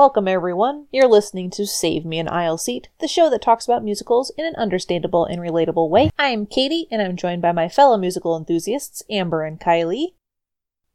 Welcome, 0.00 0.28
everyone. 0.28 0.86
You're 0.90 1.06
listening 1.06 1.50
to 1.50 1.66
Save 1.66 2.06
Me 2.06 2.18
an 2.18 2.26
Aisle 2.26 2.56
Seat, 2.56 2.88
the 3.00 3.06
show 3.06 3.28
that 3.28 3.42
talks 3.42 3.66
about 3.66 3.84
musicals 3.84 4.32
in 4.38 4.46
an 4.46 4.54
understandable 4.56 5.26
and 5.26 5.42
relatable 5.42 5.90
way. 5.90 6.10
I'm 6.18 6.46
Katie, 6.46 6.86
and 6.90 7.02
I'm 7.02 7.18
joined 7.18 7.42
by 7.42 7.52
my 7.52 7.68
fellow 7.68 7.98
musical 7.98 8.34
enthusiasts, 8.34 9.02
Amber 9.10 9.44
and 9.44 9.60
Kylie. 9.60 10.14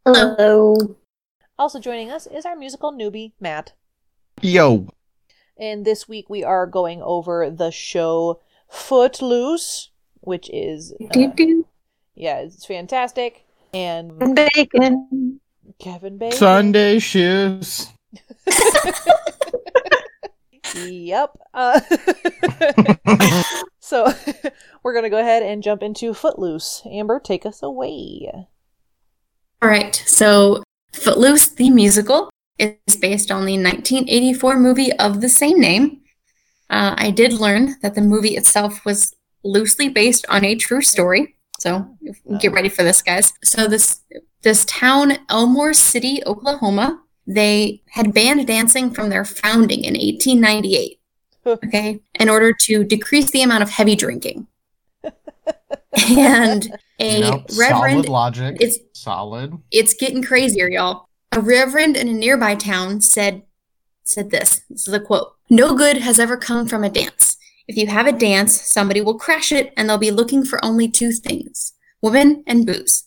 Hello. 0.07 0.97
Also 1.59 1.79
joining 1.79 2.09
us 2.09 2.25
is 2.25 2.47
our 2.47 2.55
musical 2.55 2.91
newbie, 2.91 3.33
Matt. 3.39 3.73
Yo. 4.41 4.89
And 5.55 5.85
this 5.85 6.09
week 6.09 6.27
we 6.27 6.43
are 6.43 6.65
going 6.65 7.03
over 7.03 7.52
the 7.52 7.69
show 7.69 8.41
Footloose, 8.67 9.91
which 10.22 10.49
is. 10.52 10.95
Uh, 10.99 11.27
yeah, 12.16 12.39
it's 12.39 12.66
fantastic. 12.66 13.45
And 13.72 14.35
Bacon. 14.35 15.41
Kevin 15.77 16.17
Bacon. 16.17 16.39
Sunday 16.39 16.97
shoes. 16.97 17.91
Yep. 20.76 21.38
Uh, 21.53 21.80
so 23.80 24.12
we're 24.84 24.94
going 24.94 25.03
to 25.03 25.09
go 25.09 25.20
ahead 25.20 25.44
and 25.44 25.63
jump 25.63 25.81
into 25.84 26.13
Footloose. 26.13 26.81
Amber, 26.86 27.20
take 27.20 27.45
us 27.45 27.63
away. 27.63 28.30
All 29.62 29.70
right. 29.70 29.95
So, 30.05 30.63
Footloose, 30.94 31.50
the 31.50 31.70
musical, 31.70 32.30
is 32.59 32.95
based 33.00 33.31
on 33.31 33.45
the 33.45 33.58
1984 33.58 34.59
movie 34.59 34.91
of 34.94 35.22
the 35.22 35.30
same 35.30 35.59
name. 35.59 36.02
Uh, 36.70 36.95
I 36.98 37.12
did 37.12 37.34
learn 37.34 37.75
that 37.81 37.95
the 37.95 38.02
movie 38.02 38.36
itself 38.36 38.86
was 38.86 39.14
loosely 39.44 39.89
based 39.89 40.25
on 40.30 40.44
a 40.44 40.56
true 40.56 40.81
story. 40.81 41.36
So, 41.59 41.97
get 42.39 42.52
ready 42.52 42.69
for 42.69 42.84
this, 42.84 43.02
guys. 43.02 43.34
So, 43.44 43.67
this 43.67 44.02
this 44.41 44.66
town, 44.66 45.14
Elmore 45.30 45.73
City, 45.73 46.22
Oklahoma, 46.25 47.02
they 47.28 47.81
had 47.90 48.14
banned 48.14 48.45
dancing 48.48 48.92
from 48.92 49.09
their 49.09 49.26
founding 49.26 49.84
in 49.84 49.94
1898. 49.94 51.00
okay, 51.45 52.00
in 52.20 52.30
order 52.30 52.54
to 52.62 52.84
decrease 52.84 53.31
the 53.31 53.42
amount 53.42 53.64
of 53.64 53.70
heavy 53.70 53.95
drinking. 53.95 54.48
and 56.09 56.78
a 57.00 57.22
Nope, 57.22 57.46
reverend 57.58 58.06
solid 58.06 58.09
logic. 58.09 58.58
it's 58.59 58.78
solid. 58.94 59.53
it's 59.72 59.94
getting 59.94 60.23
crazier, 60.23 60.70
y'all. 60.70 61.08
A 61.31 61.40
reverend 61.40 61.98
in 61.98 62.08
a 62.08 62.14
nearby 62.14 62.56
town 62.56 63.02
said 63.02 63.44
said 64.03 64.30
this. 64.31 64.62
This 64.70 64.88
is 64.88 64.94
a 64.94 65.00
quote. 65.00 65.34
No 65.50 65.76
good 65.76 65.98
has 65.98 66.20
ever 66.20 66.38
come 66.38 66.68
from 66.68 66.84
a 66.84 66.90
dance. 66.90 67.38
If 67.68 67.76
you 67.78 67.88
have 67.88 68.06
a 68.08 68.12
dance, 68.12 68.59
somebody 68.62 69.02
will 69.02 69.18
crash 69.18 69.52
it 69.52 69.73
and 69.76 69.90
they'll 69.90 69.98
be 69.98 70.12
looking 70.12 70.46
for 70.46 70.64
only 70.64 70.88
two 70.88 71.12
things. 71.12 71.73
Women 72.02 72.44
and 72.46 72.66
booze. 72.68 73.06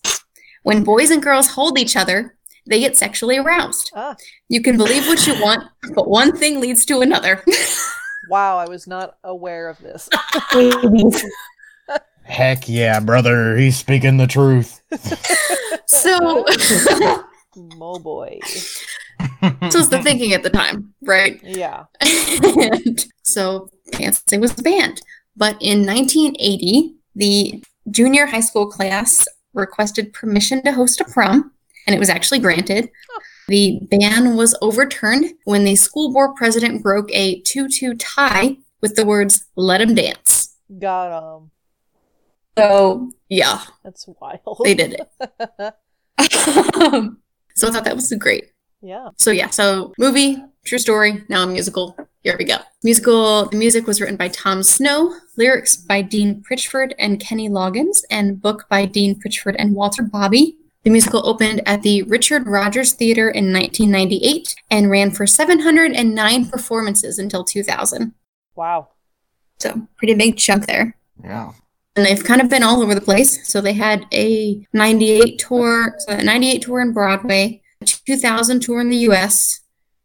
When 0.65 0.83
boys 0.83 1.11
and 1.11 1.23
girls 1.23 1.51
hold 1.51 1.79
each 1.79 1.97
other, 1.97 2.37
they 2.69 2.81
get 2.81 2.97
sexually 2.97 3.39
aroused. 3.39 3.91
Ah, 3.95 4.15
You 4.49 4.63
can 4.63 4.77
believe 4.77 5.07
what 5.07 5.27
you 5.27 5.35
want, 5.43 5.65
but 5.95 6.09
one 6.09 6.37
thing 6.37 6.61
leads 6.61 6.85
to 6.87 7.01
another. 7.01 7.43
wow, 8.31 8.59
I 8.59 8.69
was 8.69 8.87
not 8.87 9.17
aware 9.25 9.69
of 9.69 9.79
this. 9.79 10.09
Heck 12.25 12.69
yeah, 12.69 13.01
brother. 13.01 13.57
He's 13.57 13.77
speaking 13.77 14.19
the 14.19 14.27
truth. 14.27 14.81
so 15.87 16.45
oh 17.81 17.99
boy. 17.99 18.39
so 19.71 19.79
was 19.79 19.89
the 19.89 20.01
thinking 20.03 20.35
at 20.35 20.43
the 20.43 20.51
time, 20.51 20.93
right? 21.03 21.41
Yeah. 21.43 21.85
and 22.43 23.05
so 23.23 23.71
dancing 23.93 24.41
was 24.41 24.53
banned. 24.53 25.01
But 25.37 25.57
in 25.63 25.87
1980, 25.87 26.97
the 27.15 27.63
junior 27.91 28.27
high 28.27 28.41
school 28.41 28.67
class 28.69 29.27
requested 29.55 30.13
permission 30.13 30.63
to 30.65 30.73
host 30.73 31.01
a 31.01 31.05
prom, 31.05 31.53
and 31.89 31.95
it 31.95 31.99
was 31.99 32.11
actually 32.11 32.39
granted. 32.39 32.91
The 33.49 33.81
ban 33.91 34.37
was 34.37 34.55
overturned 34.61 35.33
when 35.45 35.65
the 35.65 35.75
school 35.75 36.13
board 36.13 36.37
president 36.37 36.83
broke 36.83 37.11
a 37.13 37.41
2 37.41 37.67
2 37.67 37.95
tie 37.95 38.59
with 38.83 38.95
the 38.95 39.07
words, 39.07 39.47
let 39.57 39.81
him 39.81 39.95
dance. 39.95 40.55
Got 40.79 41.13
um. 41.13 41.51
So, 42.59 43.11
yeah, 43.31 43.63
That's 43.85 44.07
wild. 44.21 44.61
they 44.65 44.75
did 44.75 44.93
it. 45.01 45.09
so 47.55 47.69
I 47.69 47.71
thought 47.71 47.85
that 47.85 47.95
was 47.95 48.13
great. 48.19 48.51
yeah. 48.83 49.09
So 49.17 49.31
yeah, 49.31 49.49
so 49.49 49.95
movie, 49.97 50.43
true 50.67 50.79
story, 50.79 51.25
now 51.31 51.45
a 51.45 51.47
musical. 51.47 51.97
Here 52.23 52.37
we 52.39 52.45
go. 52.45 52.57
Musical, 52.83 53.47
the 53.47 53.57
music 53.57 53.87
was 53.87 54.01
written 54.01 54.17
by 54.17 54.29
Tom 54.29 54.63
Snow, 54.63 55.15
lyrics 55.39 55.77
by 55.77 56.03
Dean 56.03 56.43
Pitchford 56.51 56.93
and 56.99 57.19
Kenny 57.19 57.49
Loggins, 57.49 58.03
and 58.11 58.43
book 58.43 58.67
by 58.69 58.85
Dean 58.85 59.19
Pitchford 59.19 59.55
and 59.59 59.75
Walter 59.75 60.03
Bobbie. 60.03 60.57
The 60.89 60.93
musical 60.93 61.29
opened 61.29 61.61
at 61.67 61.83
the 61.83 62.03
Richard 62.05 62.47
Rodgers 62.47 62.95
Theater 62.95 63.29
in 63.29 63.53
1998 63.53 64.55
and 64.71 64.91
ran 64.91 65.11
for 65.11 65.27
709 65.27 66.47
performances 66.49 67.19
until 67.19 67.45
2000. 67.45 68.15
Wow. 68.57 68.89
So 69.59 69.87
pretty 69.99 70.15
big 70.15 70.39
chunk 70.39 70.67
there. 70.67 70.97
yeah. 71.23 71.53
And 71.95 72.07
they've 72.07 72.25
kind 72.25 72.41
of 72.41 72.49
been 72.49 72.63
all 72.63 72.83
over 72.83 72.95
the 72.95 73.03
place. 73.03 73.47
So 73.47 73.61
they 73.61 73.75
had 73.75 74.07
a 74.15 74.67
98 74.73 75.39
tour, 75.39 75.95
so 75.99 76.15
a 76.15 76.23
98 76.23 76.63
tour 76.63 76.81
in 76.81 76.95
Broadway, 76.95 77.61
a 77.83 77.85
2000 77.85 78.61
tour 78.61 78.81
in 78.81 78.89
the 78.89 79.11
US. 79.11 79.61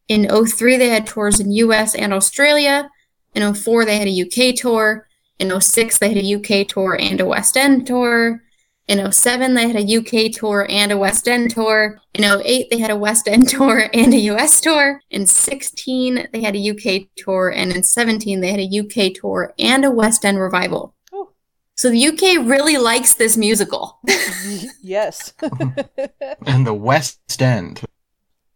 In 0.10 0.28
03, 0.28 0.76
they 0.76 0.90
had 0.90 1.08
tours 1.08 1.40
in 1.40 1.50
US 1.54 1.96
and 1.96 2.14
Australia. 2.14 2.90
In 3.34 3.54
04, 3.54 3.86
they 3.86 4.00
had 4.00 4.10
a 4.10 4.22
UK 4.22 4.54
tour. 4.54 5.08
In 5.40 5.62
06, 5.62 6.00
they 6.00 6.10
had 6.10 6.18
a 6.18 6.36
UK 6.36 6.68
tour 6.68 6.98
and 7.00 7.22
a 7.22 7.26
West 7.26 7.56
End 7.56 7.88
tour. 7.88 8.44
In 8.90 9.12
07, 9.12 9.54
they 9.54 9.68
had 9.70 9.78
a 9.78 9.98
UK 9.98 10.32
tour 10.34 10.68
and 10.70 10.92
a 10.92 10.98
West 10.98 11.28
End 11.28 11.52
tour. 11.52 12.02
In 12.14 12.24
08, 12.26 12.70
they 12.70 12.80
had 12.80 12.92
a 12.92 12.96
West 12.98 13.28
End 13.30 13.48
tour 13.56 13.90
and 13.94 14.14
a 14.14 14.18
US 14.32 14.60
tour. 14.60 15.02
In 15.10 15.26
16, 15.26 16.28
they 16.34 16.42
had 16.42 16.56
a 16.56 16.70
UK 16.72 17.08
tour. 17.16 17.50
And 17.50 17.74
in 17.74 17.84
17, 17.84 18.42
they 18.42 18.52
had 18.52 18.60
a 18.60 18.80
UK 18.80 19.14
tour 19.14 19.54
and 19.58 19.86
a 19.86 19.92
West 19.92 20.26
End 20.26 20.38
revival. 20.40 20.96
Oh. 21.14 21.32
So 21.76 21.90
the 21.90 22.08
UK 22.08 22.46
really 22.46 22.78
likes 22.78 23.14
this 23.16 23.38
musical. 23.38 24.00
yes. 24.82 25.34
And 26.46 26.68
the 26.68 26.74
West 26.74 27.42
End. 27.42 27.82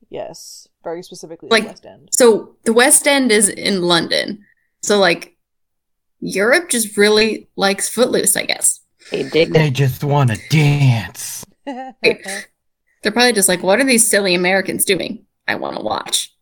yes. 0.09 0.67
Very 0.83 1.03
specifically 1.03 1.49
Like- 1.49 1.63
the 1.63 1.69
West 1.69 1.85
End. 1.85 2.09
So 2.11 2.55
the 2.65 2.73
West 2.73 3.07
End 3.07 3.31
is 3.31 3.47
in 3.47 3.81
London. 3.81 4.43
So 4.81 4.99
like 4.99 5.37
Europe 6.19 6.69
just 6.69 6.97
really 6.97 7.47
likes 7.55 7.89
Footloose, 7.89 8.35
I 8.35 8.45
guess. 8.45 8.81
They 9.11 9.23
dig 9.23 9.53
They 9.53 9.69
just 9.69 10.03
want 10.03 10.31
to 10.31 10.49
dance. 10.49 11.45
They're 11.65 13.11
probably 13.11 13.33
just 13.33 13.49
like, 13.49 13.63
what 13.63 13.79
are 13.79 13.85
these 13.85 14.09
silly 14.09 14.35
Americans 14.35 14.85
doing? 14.85 15.25
I 15.47 15.55
want 15.55 15.77
to 15.77 15.81
watch. 15.81 16.33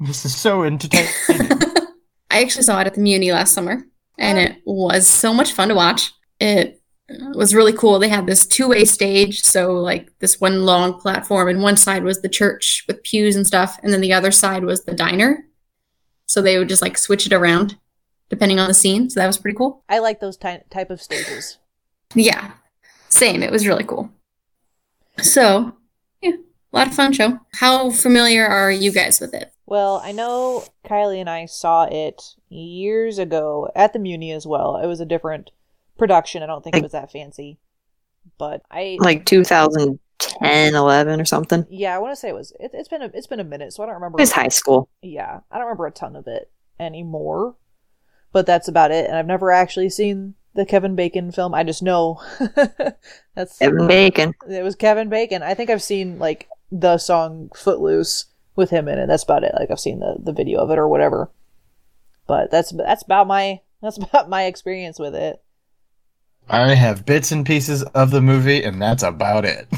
This 0.00 0.24
is 0.24 0.36
so 0.36 0.62
entertaining. 0.62 1.10
I 2.30 2.42
actually 2.42 2.62
saw 2.62 2.80
it 2.80 2.86
at 2.86 2.94
the 2.94 3.00
Muny 3.00 3.32
last 3.32 3.52
summer, 3.52 3.84
and 4.18 4.38
it 4.38 4.58
was 4.64 5.06
so 5.06 5.32
much 5.32 5.52
fun 5.52 5.68
to 5.68 5.74
watch. 5.74 6.12
It 6.40 6.82
uh, 7.10 7.32
was 7.34 7.54
really 7.54 7.72
cool. 7.72 7.98
They 7.98 8.08
had 8.08 8.26
this 8.26 8.46
two 8.46 8.68
way 8.68 8.84
stage, 8.84 9.42
so 9.42 9.72
like 9.72 10.10
this 10.18 10.40
one 10.40 10.64
long 10.64 11.00
platform, 11.00 11.48
and 11.48 11.62
one 11.62 11.76
side 11.76 12.04
was 12.04 12.20
the 12.20 12.28
church 12.28 12.84
with 12.86 13.02
pews 13.02 13.36
and 13.36 13.46
stuff, 13.46 13.78
and 13.82 13.92
then 13.92 14.00
the 14.00 14.12
other 14.12 14.30
side 14.30 14.64
was 14.64 14.84
the 14.84 14.94
diner. 14.94 15.46
So 16.26 16.42
they 16.42 16.58
would 16.58 16.68
just 16.68 16.82
like 16.82 16.98
switch 16.98 17.26
it 17.26 17.32
around 17.32 17.78
depending 18.28 18.58
on 18.58 18.68
the 18.68 18.74
scene. 18.74 19.08
So 19.08 19.20
that 19.20 19.26
was 19.26 19.38
pretty 19.38 19.56
cool. 19.56 19.84
I 19.88 20.00
like 20.00 20.20
those 20.20 20.36
ty- 20.36 20.64
type 20.70 20.90
of 20.90 21.00
stages. 21.00 21.58
Yeah, 22.14 22.52
same. 23.08 23.42
It 23.42 23.50
was 23.50 23.66
really 23.66 23.84
cool. 23.84 24.10
So, 25.18 25.72
yeah, 26.20 26.32
a 26.72 26.76
lot 26.76 26.88
of 26.88 26.94
fun 26.94 27.12
show. 27.12 27.38
How 27.54 27.90
familiar 27.90 28.46
are 28.46 28.70
you 28.70 28.92
guys 28.92 29.20
with 29.20 29.34
it? 29.34 29.52
Well, 29.66 30.00
I 30.04 30.12
know 30.12 30.64
Kylie 30.84 31.20
and 31.20 31.30
I 31.30 31.46
saw 31.46 31.84
it 31.84 32.22
years 32.48 33.18
ago 33.18 33.68
at 33.74 33.92
the 33.92 33.98
Muny 33.98 34.34
as 34.34 34.46
well. 34.46 34.76
It 34.76 34.86
was 34.86 35.00
a 35.00 35.06
different 35.06 35.50
production. 35.98 36.42
I 36.42 36.46
don't 36.46 36.62
think 36.62 36.76
it 36.76 36.82
was 36.82 36.92
that 36.92 37.10
fancy. 37.10 37.58
But 38.38 38.62
I 38.70 38.98
Like 39.00 39.24
2010, 39.24 40.74
11 40.74 41.20
or 41.20 41.24
something. 41.24 41.66
Yeah, 41.70 41.94
I 41.94 41.98
want 41.98 42.12
to 42.12 42.16
say 42.16 42.28
it 42.28 42.34
was 42.34 42.52
it, 42.60 42.72
it's 42.74 42.88
been 42.88 43.02
a 43.02 43.10
it's 43.14 43.26
been 43.26 43.40
a 43.40 43.44
minute, 43.44 43.72
so 43.72 43.82
I 43.82 43.86
don't 43.86 43.94
remember 43.96 44.18
was 44.18 44.32
high 44.32 44.48
school. 44.48 44.88
yeah, 45.02 45.40
I 45.50 45.56
don't 45.56 45.66
remember 45.66 45.86
a 45.86 45.92
ton 45.92 46.16
of 46.16 46.26
it 46.26 46.50
anymore. 46.78 47.56
But 48.32 48.46
that's 48.46 48.68
about 48.68 48.90
it. 48.90 49.06
And 49.06 49.16
I've 49.16 49.26
never 49.26 49.50
actually 49.50 49.88
seen 49.88 50.34
the 50.56 50.66
Kevin 50.66 50.96
Bacon 50.96 51.30
film. 51.30 51.54
I 51.54 51.62
just 51.62 51.82
know 51.82 52.20
that's 53.34 53.58
Kevin 53.58 53.86
Bacon. 53.86 54.34
it 54.48 54.62
was 54.64 54.74
Kevin 54.74 55.08
Bacon. 55.08 55.42
I 55.42 55.54
think 55.54 55.70
I've 55.70 55.82
seen 55.82 56.18
like 56.18 56.48
the 56.72 56.98
song 56.98 57.50
Footloose 57.54 58.24
with 58.56 58.70
him 58.70 58.88
in 58.88 58.98
it. 58.98 59.06
That's 59.06 59.22
about 59.22 59.44
it. 59.44 59.52
Like 59.54 59.70
I've 59.70 59.78
seen 59.80 60.00
the 60.00 60.16
the 60.18 60.32
video 60.32 60.58
of 60.60 60.70
it 60.70 60.78
or 60.78 60.88
whatever. 60.88 61.30
But 62.26 62.50
that's 62.50 62.72
that's 62.72 63.04
about 63.04 63.26
my 63.28 63.60
that's 63.82 63.98
about 63.98 64.28
my 64.28 64.44
experience 64.46 64.98
with 64.98 65.14
it. 65.14 65.40
I 66.48 66.74
have 66.74 67.04
bits 67.04 67.32
and 67.32 67.44
pieces 67.44 67.82
of 67.82 68.10
the 68.12 68.22
movie, 68.22 68.62
and 68.62 68.80
that's 68.80 69.02
about 69.02 69.44
it. 69.44 69.66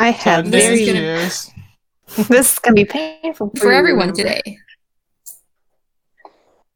I 0.00 0.10
have 0.10 0.44
Sunday 0.44 0.50
This 0.58 0.80
is 0.80 0.88
very. 0.88 0.92
gonna- 2.16 2.28
This 2.28 2.52
is 2.52 2.58
gonna 2.58 2.74
be 2.74 2.84
painful 2.84 3.50
For 3.58 3.72
everyone 3.72 4.12
today. 4.12 4.40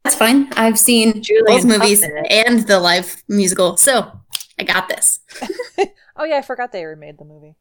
That's 0.05 0.17
fine. 0.17 0.53
I've 0.55 0.79
seen 0.79 1.23
Julian 1.23 1.45
both 1.47 1.65
movies 1.65 2.01
Tuck 2.01 2.11
in 2.11 2.17
it. 2.25 2.47
and 2.47 2.67
the 2.67 2.81
live 2.81 3.23
musical, 3.29 3.77
so 3.77 4.11
I 4.59 4.65
got 4.65 4.89
this. 4.89 5.21
Oh 6.21 6.25
yeah, 6.25 6.39
I 6.39 6.43
forgot 6.43 6.73
they 6.73 6.85
remade 6.85 7.17
the 7.17 7.25
movie. 7.25 7.55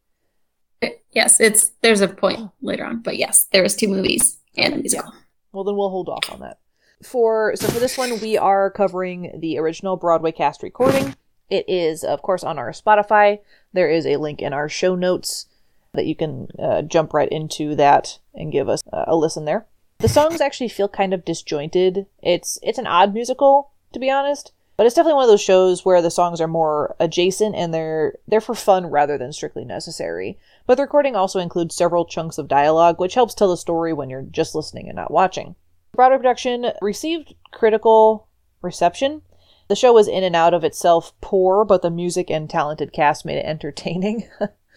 Yes, 1.11 1.39
it's 1.39 1.73
there's 1.81 2.01
a 2.01 2.07
point 2.07 2.49
later 2.59 2.85
on, 2.85 3.01
but 3.03 3.17
yes, 3.17 3.45
there 3.51 3.63
is 3.63 3.75
two 3.75 3.87
movies 3.87 4.39
and 4.57 4.73
a 4.73 4.77
musical. 4.77 5.13
Well, 5.51 5.63
then 5.63 5.75
we'll 5.75 5.91
hold 5.91 6.09
off 6.09 6.31
on 6.31 6.39
that. 6.39 6.57
For 7.03 7.55
so 7.55 7.67
for 7.67 7.79
this 7.79 7.99
one, 7.99 8.19
we 8.19 8.35
are 8.35 8.71
covering 8.71 9.39
the 9.39 9.59
original 9.59 9.95
Broadway 9.95 10.31
cast 10.31 10.63
recording. 10.63 11.15
It 11.51 11.65
is, 11.69 12.03
of 12.03 12.23
course, 12.23 12.43
on 12.43 12.57
our 12.57 12.71
Spotify. 12.71 13.39
There 13.73 13.91
is 13.91 14.07
a 14.07 14.17
link 14.17 14.41
in 14.41 14.53
our 14.53 14.67
show 14.67 14.95
notes 14.95 15.45
that 15.93 16.07
you 16.07 16.15
can 16.15 16.47
uh, 16.57 16.81
jump 16.81 17.13
right 17.13 17.29
into 17.29 17.75
that 17.75 18.17
and 18.33 18.51
give 18.51 18.67
us 18.69 18.81
uh, 18.91 19.05
a 19.05 19.15
listen 19.15 19.45
there. 19.45 19.67
The 19.99 20.07
songs 20.07 20.41
actually 20.41 20.69
feel 20.69 20.87
kind 20.87 21.11
of 21.11 21.25
disjointed. 21.25 22.05
It's 22.21 22.59
it's 22.61 22.77
an 22.77 22.85
odd 22.85 23.15
musical, 23.15 23.71
to 23.93 23.99
be 23.99 24.11
honest, 24.11 24.51
but 24.75 24.85
it's 24.85 24.95
definitely 24.95 25.15
one 25.15 25.23
of 25.23 25.29
those 25.29 25.41
shows 25.41 25.83
where 25.83 26.03
the 26.03 26.11
songs 26.11 26.39
are 26.39 26.47
more 26.47 26.95
adjacent 26.99 27.55
and 27.55 27.73
they're 27.73 28.15
they're 28.27 28.39
for 28.39 28.53
fun 28.53 28.85
rather 28.87 29.17
than 29.17 29.33
strictly 29.33 29.65
necessary. 29.65 30.37
But 30.67 30.75
the 30.75 30.83
recording 30.83 31.15
also 31.15 31.39
includes 31.39 31.75
several 31.75 32.05
chunks 32.05 32.37
of 32.37 32.47
dialogue, 32.47 32.99
which 32.99 33.15
helps 33.15 33.33
tell 33.33 33.49
the 33.49 33.57
story 33.57 33.91
when 33.91 34.11
you're 34.11 34.21
just 34.21 34.53
listening 34.53 34.87
and 34.87 34.95
not 34.95 35.09
watching. 35.09 35.55
Broadway 35.93 36.17
production 36.17 36.73
received 36.79 37.33
critical 37.51 38.27
reception. 38.61 39.23
The 39.67 39.75
show 39.75 39.93
was 39.93 40.07
in 40.07 40.23
and 40.23 40.35
out 40.35 40.53
of 40.53 40.63
itself 40.63 41.11
poor, 41.21 41.65
but 41.65 41.81
the 41.81 41.89
music 41.89 42.29
and 42.29 42.47
talented 42.47 42.93
cast 42.93 43.25
made 43.25 43.39
it 43.39 43.45
entertaining. 43.47 44.29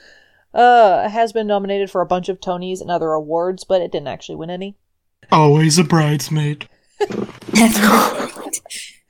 uh, 0.54 1.08
has 1.10 1.34
been 1.34 1.46
nominated 1.46 1.90
for 1.90 2.00
a 2.00 2.06
bunch 2.06 2.30
of 2.30 2.40
Tonys 2.40 2.80
and 2.80 2.90
other 2.90 3.10
awards, 3.10 3.64
but 3.64 3.82
it 3.82 3.92
didn't 3.92 4.08
actually 4.08 4.36
win 4.36 4.48
any. 4.48 4.76
Always 5.32 5.78
a 5.78 5.84
bridesmaid. 5.84 6.68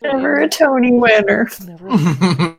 Never 0.02 0.40
a 0.40 0.48
Tony 0.48 0.92
winner. 0.92 1.48
Never. 1.66 2.56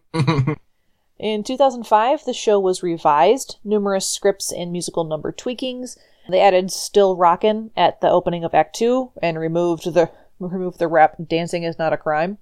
In 1.20 1.44
2005, 1.44 2.26
the 2.26 2.34
show 2.34 2.60
was 2.60 2.82
revised, 2.82 3.58
numerous 3.64 4.08
scripts 4.08 4.52
and 4.52 4.72
musical 4.72 5.04
number 5.04 5.32
tweakings. 5.32 5.98
They 6.28 6.42
added 6.42 6.72
"Still 6.72 7.16
Rockin'" 7.16 7.70
at 7.78 8.02
the 8.02 8.10
opening 8.10 8.44
of 8.44 8.56
Act 8.56 8.76
2 8.76 9.12
and 9.22 9.38
removed 9.38 9.94
the 9.94 10.10
removed 10.40 10.80
the 10.80 10.88
rap 10.88 11.16
"Dancing 11.28 11.64
is 11.64 11.78
not 11.78 11.94
a 11.94 11.98
crime." 11.98 12.40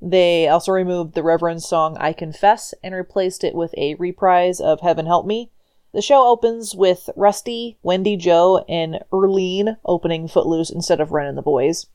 They 0.00 0.48
also 0.48 0.72
removed 0.72 1.14
the 1.14 1.22
Reverend 1.22 1.62
song 1.62 1.96
"I 1.98 2.14
Confess" 2.14 2.72
and 2.82 2.94
replaced 2.94 3.44
it 3.44 3.54
with 3.54 3.74
a 3.76 3.94
reprise 3.96 4.60
of 4.60 4.80
"Heaven 4.80 5.04
Help 5.06 5.26
Me." 5.26 5.50
The 5.92 6.02
show 6.02 6.26
opens 6.26 6.74
with 6.74 7.08
Rusty, 7.16 7.78
Wendy 7.82 8.16
Jo, 8.16 8.64
and 8.68 9.00
Urleen 9.12 9.76
opening 9.84 10.28
Footloose 10.28 10.70
instead 10.70 11.00
of 11.00 11.12
Ren 11.12 11.26
and 11.26 11.38
the 11.38 11.42
Boys. 11.42 11.86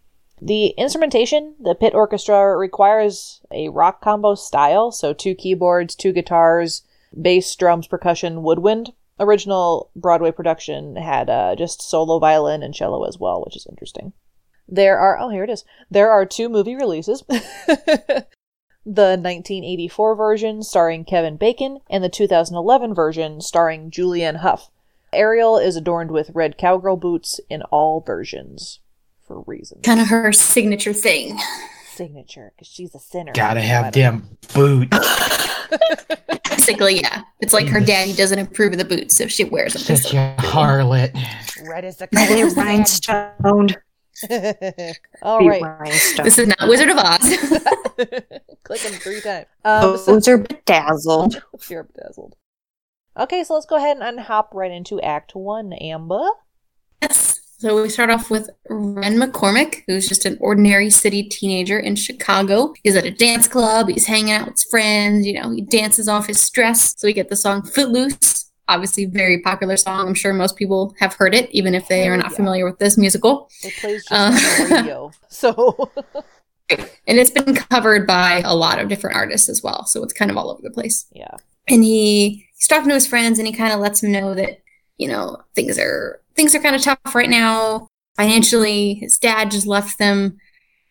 The 0.41 0.67
instrumentation, 0.69 1.55
the 1.59 1.75
pit 1.75 1.93
orchestra 1.93 2.57
requires 2.57 3.41
a 3.51 3.69
rock 3.69 4.01
combo 4.01 4.35
style, 4.35 4.91
so 4.91 5.13
two 5.13 5.35
keyboards, 5.35 5.95
two 5.95 6.11
guitars, 6.11 6.83
bass, 7.19 7.55
drums, 7.55 7.87
percussion, 7.87 8.43
woodwind. 8.43 8.93
Original 9.19 9.91
Broadway 9.95 10.31
production 10.31 10.95
had 10.95 11.29
uh, 11.29 11.55
just 11.55 11.81
solo 11.81 12.17
violin 12.19 12.63
and 12.63 12.73
cello 12.73 13.03
as 13.03 13.19
well, 13.19 13.43
which 13.45 13.55
is 13.55 13.67
interesting. 13.69 14.11
There 14.67 14.97
are, 14.97 15.19
oh, 15.19 15.29
here 15.29 15.43
it 15.43 15.49
is. 15.49 15.63
There 15.91 16.09
are 16.09 16.25
two 16.25 16.49
movie 16.49 16.75
releases. 16.75 17.23
the 18.85 19.17
1984 19.17 20.15
version 20.15 20.63
starring 20.63 21.05
Kevin 21.05 21.37
Bacon 21.37 21.79
and 21.89 22.03
the 22.03 22.09
2011 22.09 22.93
version 22.93 23.41
starring 23.41 23.89
Julianne 23.89 24.41
Hough. 24.41 24.69
Ariel 25.13 25.57
is 25.57 25.75
adorned 25.75 26.11
with 26.11 26.31
red 26.33 26.57
cowgirl 26.57 26.97
boots 26.97 27.39
in 27.49 27.61
all 27.63 28.01
versions 28.01 28.79
for 29.25 29.41
reasons. 29.41 29.81
Kind 29.83 30.01
of 30.01 30.07
her 30.07 30.33
signature 30.33 30.93
thing. 30.93 31.39
signature 31.93 32.51
because 32.55 32.67
she's 32.67 32.93
a 32.95 32.99
sinner. 32.99 33.31
Gotta 33.33 33.61
have 33.61 33.93
don't 33.93 33.93
them 33.93 34.37
boots. 34.53 34.97
Basically, 36.49 36.99
yeah. 36.99 37.23
It's 37.41 37.53
like 37.53 37.67
her 37.67 37.79
daddy 37.79 38.13
doesn't 38.13 38.39
approve 38.39 38.73
of 38.73 38.79
the 38.79 38.85
boots, 38.85 39.17
so 39.17 39.27
she 39.27 39.43
wears 39.43 39.73
them. 39.73 39.81
Such 39.81 40.13
a 40.13 40.35
harlot. 40.39 41.13
Red 41.67 41.85
is 41.85 41.97
the 41.97 42.07
Red 42.13 42.29
color 44.21 44.49
of 44.49 44.57
rhinestone. 44.59 44.75
sand. 44.77 44.99
All 45.21 45.39
Be 45.39 45.49
right. 45.49 45.91
This 46.23 46.37
is 46.37 46.47
not 46.47 46.67
Wizard 46.69 46.89
of 46.89 46.97
Oz. 46.97 47.21
Click 48.63 48.81
them 48.81 48.93
three 48.93 49.21
times. 49.21 49.45
Um, 49.65 49.97
so 49.97 50.13
Those 50.13 50.27
are 50.27 50.37
bedazzled. 50.37 51.41
you're 51.69 51.83
bedazzled. 51.83 52.35
Okay, 53.17 53.43
so 53.43 53.53
let's 53.53 53.65
go 53.65 53.75
ahead 53.75 53.97
and 53.97 54.19
hop 54.19 54.51
right 54.53 54.71
into 54.71 54.99
Act 55.01 55.35
One, 55.35 55.73
Amber. 55.73 56.27
yes. 57.01 57.39
So 57.59 57.81
we 57.81 57.87
start 57.87 58.09
off 58.09 58.29
with 58.29 58.49
Ren 58.69 59.17
McCormick, 59.17 59.83
who's 59.87 60.05
just 60.05 60.25
an 60.25 60.37
ordinary 60.41 60.89
city 60.89 61.23
teenager 61.23 61.79
in 61.79 61.95
Chicago. 61.95 62.73
He's 62.83 62.97
at 62.97 63.05
a 63.05 63.11
dance 63.11 63.47
club. 63.47 63.87
He's 63.87 64.05
hanging 64.05 64.31
out 64.33 64.47
with 64.47 64.55
his 64.55 64.65
friends. 64.65 65.25
You 65.25 65.39
know, 65.39 65.49
he 65.51 65.61
dances 65.61 66.09
off 66.09 66.27
his 66.27 66.41
stress. 66.41 66.93
So 66.97 67.07
we 67.07 67.13
get 67.13 67.29
the 67.29 67.37
song 67.37 67.61
Footloose. 67.61 68.42
Obviously, 68.69 69.05
very 69.05 69.39
popular 69.41 69.75
song. 69.77 70.07
I'm 70.07 70.13
sure 70.13 70.33
most 70.33 70.55
people 70.55 70.95
have 70.99 71.13
heard 71.15 71.35
it, 71.35 71.49
even 71.51 71.75
if 71.75 71.87
they 71.89 72.07
are 72.07 72.15
not 72.17 72.31
Yeah. 72.31 72.37
familiar 72.37 72.65
with 72.65 72.79
this 72.79 72.97
musical. 72.97 73.49
It 73.63 73.73
plays 73.75 74.05
just 74.05 74.11
Uh, 74.11 74.15
on 74.15 74.69
the 74.69 74.75
radio. 74.75 75.11
So 75.29 75.91
And 76.69 77.19
it's 77.19 77.29
been 77.29 77.53
covered 77.55 78.07
by 78.07 78.41
a 78.45 78.55
lot 78.55 78.79
of 78.79 78.87
different 78.87 79.15
artists 79.17 79.49
as 79.49 79.61
well. 79.61 79.85
So 79.85 80.01
it's 80.01 80.13
kind 80.13 80.31
of 80.31 80.37
all 80.37 80.49
over 80.49 80.61
the 80.63 80.71
place. 80.71 81.05
yeah. 81.11 81.35
and 81.67 81.83
he 81.83 82.47
he's 82.55 82.67
talking 82.67 82.87
to 82.89 82.93
his 82.95 83.05
friends 83.07 83.37
and 83.39 83.47
he 83.47 83.53
kind 83.53 83.73
of 83.73 83.79
lets 83.81 83.99
them 84.01 84.11
know 84.11 84.33
that 84.33 84.59
you 84.97 85.07
know 85.07 85.37
things 85.55 85.77
are 85.77 86.21
things 86.35 86.53
are 86.55 86.59
kind 86.59 86.75
of 86.75 86.81
tough 86.81 87.15
right 87.15 87.29
now 87.29 87.87
financially 88.17 88.95
his 88.95 89.17
dad 89.19 89.49
just 89.51 89.65
left 89.67 89.97
them 89.97 90.37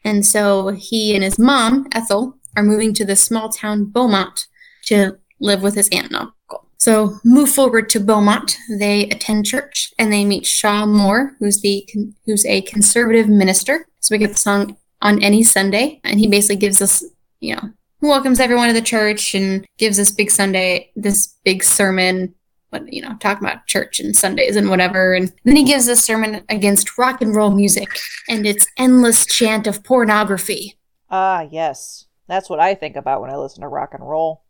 and 0.05 0.25
so 0.27 0.69
he 0.69 1.15
and 1.15 1.25
his 1.25 1.39
mom 1.39 1.87
ethel 1.93 2.37
are 2.57 2.63
moving 2.63 2.93
to 2.95 3.05
the 3.05 3.17
small 3.17 3.49
town 3.49 3.85
beaumont 3.85 4.47
to 4.85 5.17
live 5.41 5.63
with 5.63 5.75
his 5.75 5.89
aunt 5.91 6.07
and 6.07 6.17
uncle 6.17 6.35
so 6.83 7.19
move 7.25 7.49
forward 7.49 7.89
to 7.89 8.01
beaumont 8.01 8.57
they 8.79 9.09
attend 9.11 9.47
church 9.47 9.93
and 9.99 10.13
they 10.13 10.25
meet 10.25 10.47
shaw 10.47 10.85
moore 10.87 11.35
who's 11.39 11.61
the 11.61 11.89
who's 12.27 12.45
a 12.47 12.63
conservative 12.63 13.29
minister 13.29 13.87
so 14.01 14.15
we 14.15 14.19
get 14.19 14.33
the 14.33 14.39
song 14.39 14.77
on 15.01 15.23
any 15.23 15.43
sunday 15.43 16.01
and 16.05 16.19
he 16.19 16.29
basically 16.29 16.57
gives 16.57 16.81
us 16.83 17.05
you 17.41 17.55
know 17.55 17.71
welcomes 18.03 18.41
everyone 18.41 18.69
to 18.69 18.75
the 18.75 18.83
church 18.83 19.35
and 19.35 19.67
gives 19.79 19.97
this 19.97 20.11
big 20.11 20.31
Sunday, 20.31 20.91
this 20.97 21.35
big 21.45 21.63
sermon, 21.63 22.35
what 22.71 22.93
you 22.93 23.01
know, 23.01 23.17
talking 23.21 23.47
about 23.47 23.67
church 23.67 24.01
and 24.01 24.17
Sundays 24.17 24.57
and 24.57 24.69
whatever. 24.69 25.15
And 25.15 25.33
then 25.45 25.57
he 25.57 25.65
gives 25.65 25.89
a 25.89 25.97
sermon 25.97 26.45
against 26.49 26.99
rock 26.99 27.23
and 27.23 27.35
roll 27.35 27.51
music 27.51 27.89
and 28.29 28.47
its 28.47 28.67
endless 28.77 29.25
chant 29.25 29.67
of 29.67 29.85
pornography. 29.85 30.79
Ah, 31.11 31.47
yes. 31.51 32.07
That's 32.29 32.51
what 32.51 32.61
I 32.61 32.75
think 32.75 32.97
about 32.97 33.21
when 33.21 33.31
I 33.31 33.37
listen 33.37 33.63
to 33.63 33.69
rock 33.69 33.95
and 33.95 34.07
roll. 34.07 34.45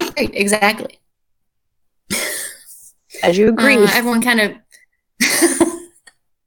Right, 0.00 0.30
exactly. 0.34 0.98
As 3.22 3.38
you 3.38 3.48
agree. 3.48 3.76
Uh, 3.76 3.88
everyone 3.92 4.22
kind 4.22 4.40
of. 4.40 4.56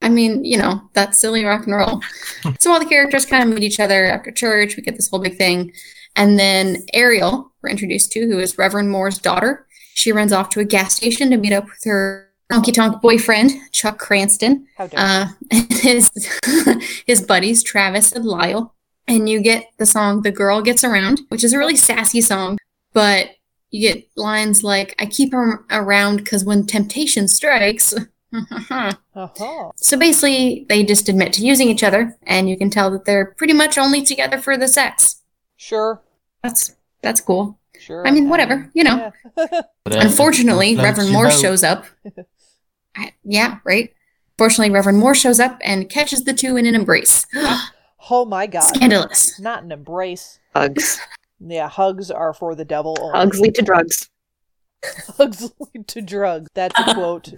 I 0.02 0.10
mean, 0.10 0.44
you 0.44 0.58
know, 0.58 0.82
that's 0.94 1.22
silly 1.22 1.46
rock 1.46 1.66
and 1.66 1.76
roll. 1.76 2.02
so 2.60 2.72
all 2.72 2.80
the 2.80 2.86
characters 2.86 3.26
kind 3.26 3.42
of 3.44 3.50
meet 3.50 3.64
each 3.64 3.80
other 3.80 4.06
after 4.06 4.32
church. 4.32 4.76
We 4.76 4.84
get 4.84 4.96
this 4.96 5.10
whole 5.10 5.22
big 5.22 5.38
thing. 5.38 5.72
And 6.16 6.38
then 6.38 6.84
Ariel, 6.94 7.52
we're 7.62 7.70
introduced 7.70 8.12
to, 8.12 8.28
who 8.28 8.40
is 8.40 8.58
Reverend 8.58 8.90
Moore's 8.90 9.18
daughter. 9.18 9.66
She 9.94 10.12
runs 10.12 10.34
off 10.34 10.50
to 10.50 10.60
a 10.60 10.66
gas 10.66 10.96
station 10.96 11.30
to 11.30 11.38
meet 11.38 11.54
up 11.54 11.66
with 11.66 11.84
her 11.86 12.30
honky 12.52 12.74
tonk 12.74 13.02
boyfriend, 13.02 13.52
Chuck 13.72 13.98
Cranston, 13.98 14.68
uh, 14.78 15.28
and 15.52 15.74
his, 15.74 16.12
his 17.08 17.22
buddies, 17.22 17.64
Travis 17.64 18.12
and 18.12 18.26
Lyle. 18.26 18.76
And 19.08 19.28
you 19.28 19.42
get 19.42 19.66
the 19.78 19.86
song 19.86 20.22
The 20.22 20.32
Girl 20.32 20.62
Gets 20.62 20.84
Around, 20.84 21.22
which 21.30 21.44
is 21.44 21.54
a 21.54 21.58
really 21.58 21.76
sassy 21.76 22.22
song, 22.22 22.58
but 22.94 23.30
you 23.74 23.92
get 23.92 24.08
lines 24.16 24.64
like, 24.64 24.96
I 25.00 25.08
keep 25.08 25.34
her 25.34 25.66
around 25.72 26.18
because 26.18 26.46
when 26.46 26.66
temptation 26.66 27.28
strikes. 27.28 27.94
Uh-huh. 29.16 29.72
so 29.76 29.96
basically, 29.96 30.66
they 30.68 30.84
just 30.84 31.08
admit 31.08 31.34
to 31.34 31.46
using 31.46 31.70
each 31.70 31.84
other, 31.84 32.18
and 32.24 32.50
you 32.50 32.58
can 32.58 32.72
tell 32.72 32.90
that 32.90 33.06
they're 33.06 33.36
pretty 33.38 33.54
much 33.54 33.78
only 33.78 34.02
together 34.02 34.40
for 34.40 34.58
the 34.58 34.68
sex. 34.68 35.22
Sure. 35.56 36.02
That's 36.42 36.76
that's 37.04 37.22
cool. 37.22 37.60
Sure. 37.80 38.08
I 38.08 38.10
mean, 38.10 38.30
whatever, 38.30 38.72
you 38.74 38.84
know. 38.84 39.12
Yeah. 39.38 39.62
Unfortunately, 39.86 40.76
Reverend 40.76 41.12
Moore 41.12 41.26
boat. 41.26 41.34
shows 41.34 41.62
up. 41.64 41.86
I, 42.96 43.14
yeah, 43.24 43.60
right. 43.66 43.94
Fortunately, 44.38 44.72
Reverend 44.74 44.98
Moore 44.98 45.14
shows 45.14 45.40
up 45.40 45.60
and 45.62 45.90
catches 45.90 46.24
the 46.24 46.34
two 46.34 46.58
in 46.58 46.66
an 46.66 46.74
embrace. 46.74 47.28
oh 48.10 48.26
my 48.26 48.48
god. 48.48 48.62
Scandalous. 48.62 49.40
Not 49.40 49.64
an 49.64 49.72
embrace. 49.72 50.40
Hugs. 50.56 51.00
Yeah, 51.46 51.68
hugs 51.70 52.10
are 52.10 52.34
for 52.34 52.56
the 52.56 52.66
devil 52.66 52.96
only. 53.02 53.18
Hugs 53.18 53.40
lead 53.40 53.56
to 53.56 53.62
drugs. 53.62 54.10
Hugs 55.18 55.50
lead 55.60 55.88
to 55.90 56.02
drugs. 56.02 56.50
That's 56.54 56.78
a 56.80 56.94
quote. 56.94 57.26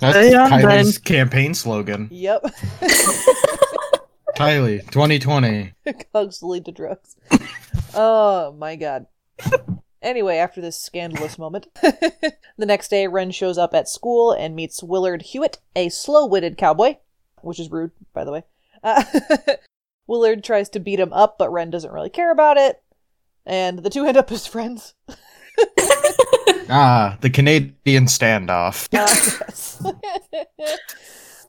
That's 0.00 0.30
Yeah, 0.30 0.48
Kylie's 0.50 0.98
campaign 0.98 1.54
slogan. 1.54 2.08
yep. 2.12 2.42
Kylie, 4.36 4.82
2020. 4.90 5.72
Hugs 6.14 6.42
lead 6.42 6.64
to 6.66 6.72
drugs. 6.72 7.16
Oh 7.94 8.54
my 8.58 8.76
god. 8.76 9.06
Anyway, 10.02 10.36
after 10.36 10.60
this 10.60 10.78
scandalous 10.80 11.38
moment, 11.38 11.66
the 11.82 12.66
next 12.66 12.88
day, 12.88 13.06
Ren 13.08 13.30
shows 13.30 13.58
up 13.58 13.74
at 13.74 13.88
school 13.88 14.32
and 14.32 14.54
meets 14.54 14.82
Willard 14.82 15.22
Hewitt, 15.22 15.58
a 15.74 15.88
slow 15.88 16.26
witted 16.26 16.56
cowboy, 16.58 16.96
which 17.40 17.58
is 17.58 17.70
rude, 17.70 17.90
by 18.12 18.24
the 18.24 18.32
way. 18.32 18.44
Uh, 18.84 19.02
Willard 20.06 20.44
tries 20.44 20.68
to 20.70 20.80
beat 20.80 21.00
him 21.00 21.12
up, 21.12 21.36
but 21.38 21.50
Ren 21.50 21.70
doesn't 21.70 21.92
really 21.92 22.10
care 22.10 22.30
about 22.30 22.56
it, 22.56 22.82
and 23.44 23.80
the 23.80 23.90
two 23.90 24.06
end 24.06 24.16
up 24.16 24.30
as 24.32 24.46
friends. 24.46 24.94
Ah, 26.68 27.16
the 27.20 27.30
Canadian 27.30 28.06
standoff. 28.06 28.88
Uh, 28.92 29.06
yes. 29.48 29.82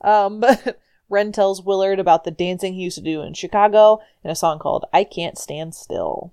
um, 0.00 0.40
but 0.40 0.78
Ren 1.08 1.32
tells 1.32 1.62
Willard 1.62 1.98
about 1.98 2.24
the 2.24 2.30
dancing 2.30 2.74
he 2.74 2.82
used 2.82 2.98
to 2.98 3.04
do 3.04 3.22
in 3.22 3.34
Chicago 3.34 4.00
in 4.22 4.30
a 4.30 4.36
song 4.36 4.58
called 4.58 4.84
"I 4.92 5.04
Can't 5.04 5.38
Stand 5.38 5.74
Still." 5.74 6.32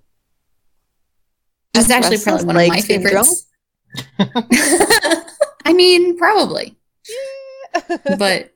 That's 1.74 1.89
actually 1.89 2.17
Restless 2.17 2.44
probably 2.44 2.46
one 2.46 2.58
of 2.58 2.67
my 2.70 2.82
favorites. 2.82 3.48
I 5.65 5.74
mean, 5.74 6.17
probably, 6.17 6.77
but 8.17 8.54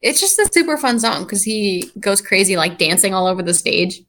it's 0.00 0.20
just 0.20 0.38
a 0.38 0.48
super 0.52 0.76
fun 0.76 0.98
song 0.98 1.24
because 1.24 1.42
he 1.42 1.90
goes 1.98 2.20
crazy, 2.20 2.56
like 2.56 2.78
dancing 2.78 3.14
all 3.14 3.26
over 3.26 3.42
the 3.42 3.54
stage. 3.54 4.02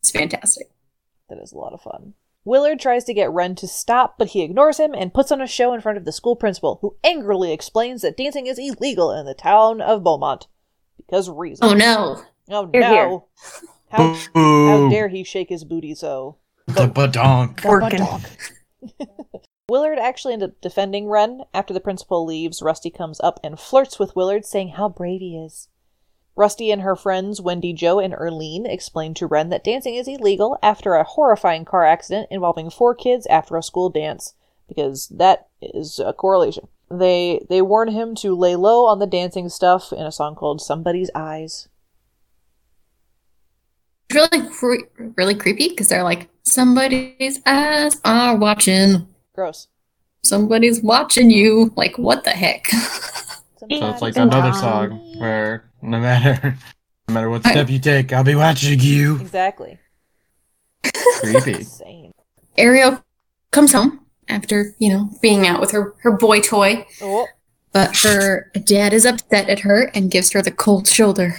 It's 0.00 0.10
fantastic. 0.10 0.68
That 1.28 1.38
is 1.38 1.52
a 1.52 1.58
lot 1.58 1.72
of 1.72 1.80
fun. 1.80 2.14
Willard 2.44 2.78
tries 2.78 3.04
to 3.04 3.14
get 3.14 3.30
Ren 3.30 3.54
to 3.56 3.66
stop, 3.66 4.18
but 4.18 4.28
he 4.28 4.42
ignores 4.42 4.78
him 4.78 4.94
and 4.94 5.14
puts 5.14 5.32
on 5.32 5.40
a 5.40 5.46
show 5.46 5.72
in 5.72 5.80
front 5.80 5.96
of 5.96 6.04
the 6.04 6.12
school 6.12 6.36
principal, 6.36 6.78
who 6.82 6.96
angrily 7.02 7.52
explains 7.52 8.02
that 8.02 8.18
dancing 8.18 8.46
is 8.46 8.58
illegal 8.58 9.10
in 9.12 9.24
the 9.24 9.34
town 9.34 9.80
of 9.80 10.04
Beaumont. 10.04 10.46
Because 10.98 11.30
reasons. 11.30 11.70
Oh 11.70 11.74
no! 11.74 12.22
Oh 12.50 12.68
Hear, 12.70 12.80
no! 12.82 12.88
hear. 12.90 13.20
How, 13.90 14.14
how 14.34 14.88
dare 14.90 15.08
he 15.08 15.24
shake 15.24 15.48
his 15.48 15.64
booty 15.64 15.94
so? 15.94 16.36
The 16.66 16.88
badonk. 16.88 17.64
Working. 17.64 18.06
Willard 19.68 19.98
actually 19.98 20.34
ends 20.34 20.44
up 20.44 20.60
defending 20.60 21.08
Ren. 21.08 21.42
After 21.54 21.72
the 21.72 21.80
principal 21.80 22.24
leaves, 22.26 22.60
Rusty 22.60 22.90
comes 22.90 23.20
up 23.20 23.40
and 23.42 23.58
flirts 23.58 23.98
with 23.98 24.14
Willard, 24.14 24.44
saying 24.44 24.70
how 24.70 24.90
brave 24.90 25.20
he 25.20 25.38
is. 25.38 25.68
Rusty 26.36 26.70
and 26.70 26.82
her 26.82 26.96
friends 26.96 27.40
Wendy, 27.40 27.72
Jo, 27.72 27.98
and 27.98 28.12
Urleen 28.12 28.68
explain 28.68 29.14
to 29.14 29.26
Ren 29.26 29.48
that 29.50 29.64
dancing 29.64 29.94
is 29.94 30.08
illegal 30.08 30.58
after 30.62 30.94
a 30.94 31.04
horrifying 31.04 31.64
car 31.64 31.84
accident 31.84 32.28
involving 32.30 32.70
four 32.70 32.94
kids 32.94 33.26
after 33.26 33.56
a 33.56 33.62
school 33.62 33.88
dance, 33.88 34.34
because 34.68 35.08
that 35.08 35.48
is 35.62 35.98
a 35.98 36.12
correlation. 36.12 36.68
They 36.90 37.46
they 37.48 37.62
warn 37.62 37.88
him 37.88 38.14
to 38.16 38.36
lay 38.36 38.56
low 38.56 38.84
on 38.84 38.98
the 38.98 39.06
dancing 39.06 39.48
stuff 39.48 39.92
in 39.92 40.04
a 40.04 40.12
song 40.12 40.34
called 40.34 40.60
"Somebody's 40.60 41.10
Eyes." 41.14 41.68
Really, 44.12 44.48
cre- 44.50 45.10
really 45.16 45.34
creepy 45.34 45.68
because 45.68 45.88
they're 45.88 46.04
like, 46.04 46.28
somebody's 46.42 47.40
eyes 47.46 48.00
are 48.04 48.36
watching. 48.36 49.08
Gross. 49.34 49.68
Somebody's 50.22 50.80
watching 50.82 51.30
you. 51.30 51.72
Like, 51.76 51.98
what 51.98 52.24
the 52.24 52.30
heck? 52.30 52.66
So 52.68 53.66
it's 53.70 54.02
like 54.02 54.14
Somebody's 54.14 54.16
another 54.16 54.52
song 54.58 55.14
where 55.18 55.64
no 55.82 55.98
matter 55.98 56.56
no 57.08 57.14
matter 57.14 57.30
what 57.30 57.42
step 57.46 57.68
you 57.70 57.78
take, 57.78 58.12
I'll 58.12 58.24
be 58.24 58.34
watching 58.34 58.78
you. 58.80 59.16
Exactly. 59.20 59.78
Creepy. 61.20 61.52
Insane. 61.54 62.12
Ariel 62.56 63.02
comes 63.50 63.72
home 63.72 64.00
after, 64.28 64.74
you 64.78 64.88
know, 64.90 65.10
being 65.20 65.46
out 65.46 65.60
with 65.60 65.70
her, 65.72 65.94
her 66.02 66.12
boy 66.12 66.40
toy, 66.40 66.86
Oh, 67.02 67.26
but 67.72 67.96
her 67.98 68.50
dad 68.64 68.92
is 68.92 69.04
upset 69.04 69.48
at 69.48 69.60
her 69.60 69.90
and 69.94 70.10
gives 70.10 70.32
her 70.32 70.42
the 70.42 70.50
cold 70.52 70.86
shoulder. 70.86 71.34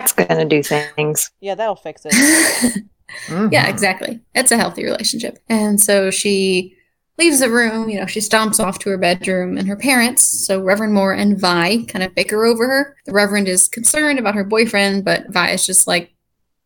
It's 0.00 0.12
gonna 0.12 0.44
do 0.44 0.62
things. 0.62 1.30
yeah, 1.40 1.54
that'll 1.54 1.76
fix 1.76 2.02
it. 2.04 2.84
Mhm. 3.26 3.50
Yeah, 3.50 3.68
exactly. 3.68 4.20
It's 4.34 4.52
a 4.52 4.58
healthy 4.58 4.84
relationship. 4.84 5.38
And 5.48 5.80
so 5.80 6.10
she 6.10 6.76
leaves 7.18 7.40
the 7.40 7.50
room, 7.50 7.88
you 7.88 7.98
know, 7.98 8.06
she 8.06 8.20
stomps 8.20 8.62
off 8.62 8.78
to 8.80 8.90
her 8.90 8.96
bedroom 8.96 9.58
and 9.58 9.68
her 9.68 9.76
parents, 9.76 10.22
so 10.22 10.62
Reverend 10.62 10.94
Moore 10.94 11.12
and 11.12 11.38
Vi, 11.38 11.84
kind 11.84 12.04
of 12.04 12.14
bicker 12.14 12.44
over 12.44 12.66
her. 12.66 12.96
The 13.06 13.12
Reverend 13.12 13.48
is 13.48 13.68
concerned 13.68 14.18
about 14.18 14.36
her 14.36 14.44
boyfriend, 14.44 15.04
but 15.04 15.28
Vi 15.28 15.50
is 15.50 15.66
just 15.66 15.86
like, 15.86 16.12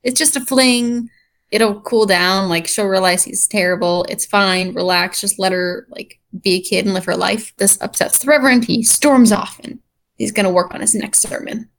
it's 0.03 0.19
just 0.19 0.37
a 0.37 0.41
fling. 0.41 1.09
It'll 1.51 1.81
cool 1.83 2.07
down. 2.07 2.49
Like, 2.49 2.67
she'll 2.67 2.87
realize 2.87 3.25
he's 3.25 3.47
terrible. 3.47 4.05
It's 4.09 4.27
fine. 4.27 4.73
Relax. 4.73 5.21
Just 5.21 5.39
let 5.39 5.53
her, 5.53 5.87
like, 5.91 6.19
be 6.43 6.55
a 6.55 6.63
kid 6.63 6.87
and 6.87 6.95
live 6.95 7.05
her 7.05 7.17
life. 7.17 7.55
This 7.57 7.81
upsets 7.81 8.19
the 8.19 8.27
Reverend. 8.27 8.65
He 8.65 8.83
storms 8.83 9.33
off 9.33 9.61
and 9.63 9.79
he's 10.17 10.33
going 10.33 10.45
to 10.45 10.53
work 10.53 10.75
on 10.75 10.81
his 10.81 10.95
next 10.95 11.21
sermon. 11.23 11.69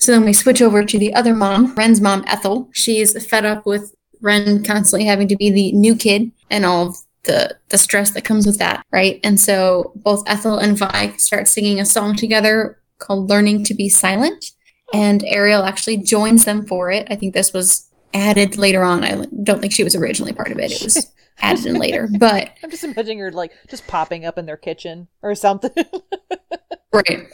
So 0.00 0.12
then 0.12 0.24
we 0.24 0.32
switch 0.32 0.62
over 0.62 0.84
to 0.84 0.98
the 0.98 1.12
other 1.14 1.34
mom, 1.34 1.74
Ren's 1.74 2.00
mom, 2.00 2.22
Ethel. 2.28 2.68
She's 2.72 3.26
fed 3.26 3.44
up 3.44 3.66
with 3.66 3.94
Ren 4.20 4.62
constantly 4.62 5.06
having 5.06 5.26
to 5.28 5.36
be 5.36 5.50
the 5.50 5.72
new 5.72 5.96
kid 5.96 6.30
and 6.50 6.64
all 6.64 6.88
of 6.88 6.96
the 7.28 7.56
the 7.68 7.78
stress 7.78 8.10
that 8.12 8.24
comes 8.24 8.44
with 8.46 8.58
that, 8.58 8.84
right? 8.90 9.20
And 9.22 9.38
so 9.38 9.92
both 9.94 10.28
Ethel 10.28 10.58
and 10.58 10.76
Vi 10.76 11.12
start 11.18 11.46
singing 11.46 11.78
a 11.78 11.84
song 11.84 12.16
together 12.16 12.80
called 12.98 13.28
"Learning 13.30 13.62
to 13.64 13.74
Be 13.74 13.88
Silent," 13.88 14.52
and 14.92 15.22
Ariel 15.24 15.62
actually 15.62 15.98
joins 15.98 16.44
them 16.44 16.66
for 16.66 16.90
it. 16.90 17.06
I 17.10 17.14
think 17.14 17.34
this 17.34 17.52
was 17.52 17.88
added 18.14 18.58
later 18.58 18.82
on. 18.82 19.04
I 19.04 19.26
don't 19.44 19.60
think 19.60 19.72
she 19.72 19.84
was 19.84 19.94
originally 19.94 20.32
part 20.32 20.50
of 20.50 20.58
it. 20.58 20.72
It 20.72 20.82
was 20.82 21.12
added 21.40 21.66
in 21.66 21.76
later, 21.76 22.08
but 22.18 22.50
I'm 22.64 22.70
just 22.70 22.82
imagining 22.82 23.20
her 23.20 23.30
like 23.30 23.52
just 23.68 23.86
popping 23.86 24.24
up 24.24 24.38
in 24.38 24.46
their 24.46 24.56
kitchen 24.56 25.06
or 25.22 25.34
something. 25.36 25.70
right. 26.92 27.28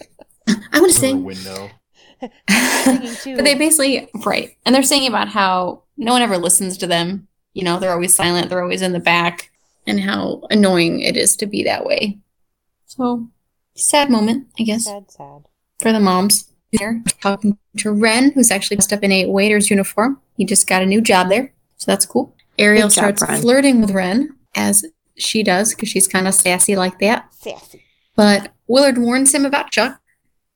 I 0.46 0.52
want 0.52 0.68
to 0.72 0.80
Through 0.80 0.90
sing. 0.90 1.24
window. 1.24 1.70
But 2.20 3.44
they 3.44 3.54
basically 3.54 4.08
right, 4.26 4.56
and 4.66 4.74
they're 4.74 4.82
singing 4.82 5.08
about 5.08 5.28
how 5.28 5.82
no 5.96 6.12
one 6.12 6.22
ever 6.22 6.38
listens 6.38 6.76
to 6.78 6.86
them. 6.86 7.28
You 7.54 7.64
know, 7.64 7.78
they're 7.78 7.92
always 7.92 8.14
silent. 8.14 8.48
They're 8.50 8.62
always 8.62 8.82
in 8.82 8.92
the 8.92 9.00
back, 9.00 9.50
and 9.86 10.00
how 10.00 10.42
annoying 10.50 11.00
it 11.00 11.16
is 11.16 11.36
to 11.36 11.46
be 11.46 11.62
that 11.64 11.84
way. 11.84 12.18
So, 12.86 13.28
sad 13.74 14.10
moment, 14.10 14.48
I 14.58 14.62
guess, 14.62 14.84
sad, 14.84 15.10
sad. 15.10 15.44
for 15.80 15.92
the 15.92 16.00
moms. 16.00 16.50
There, 16.80 17.04
talking 17.20 17.56
to 17.78 17.92
Ren, 17.92 18.32
who's 18.32 18.50
actually 18.50 18.78
dressed 18.78 18.92
up 18.92 19.04
in 19.04 19.12
a 19.12 19.26
waiter's 19.26 19.70
uniform. 19.70 20.20
He 20.36 20.44
just 20.44 20.66
got 20.66 20.82
a 20.82 20.86
new 20.86 21.00
job 21.00 21.28
there, 21.28 21.52
so 21.76 21.88
that's 21.88 22.04
cool. 22.04 22.34
Ariel 22.58 22.88
Good 22.88 22.94
job, 22.94 23.16
starts 23.16 23.22
Ren. 23.22 23.40
flirting 23.40 23.80
with 23.80 23.92
Ren, 23.92 24.34
as 24.56 24.84
she 25.16 25.44
does, 25.44 25.72
because 25.72 25.88
she's 25.88 26.08
kind 26.08 26.26
of 26.26 26.34
sassy 26.34 26.74
like 26.74 26.98
that. 26.98 27.32
Sassy. 27.32 27.84
But 28.16 28.52
Willard 28.66 28.98
warns 28.98 29.32
him 29.32 29.44
about 29.44 29.70
Chuck, 29.70 30.00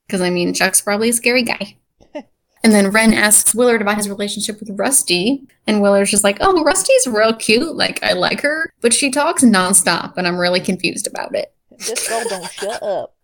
because 0.07 0.19
I 0.19 0.29
mean, 0.29 0.53
Chuck's 0.53 0.81
probably 0.81 1.07
a 1.07 1.13
scary 1.13 1.43
guy. 1.43 1.77
And 2.63 2.73
then 2.73 2.91
Ren 2.91 3.13
asks 3.13 3.55
Willard 3.55 3.81
about 3.81 3.97
his 3.97 4.09
relationship 4.09 4.59
with 4.59 4.77
Rusty, 4.77 5.47
and 5.67 5.81
Willard's 5.81 6.11
just 6.11 6.23
like, 6.23 6.37
"Oh, 6.41 6.63
Rusty's 6.63 7.07
real 7.07 7.33
cute. 7.33 7.75
Like, 7.75 8.01
I 8.03 8.13
like 8.13 8.41
her, 8.41 8.71
but 8.81 8.93
she 8.93 9.11
talks 9.11 9.43
nonstop, 9.43 10.13
and 10.17 10.27
I'm 10.27 10.37
really 10.37 10.59
confused 10.59 11.07
about 11.07 11.35
it." 11.35 11.53
This 11.77 12.07
girl 12.07 12.23
don't 12.27 12.51
shut 12.51 12.83
up. 12.83 13.15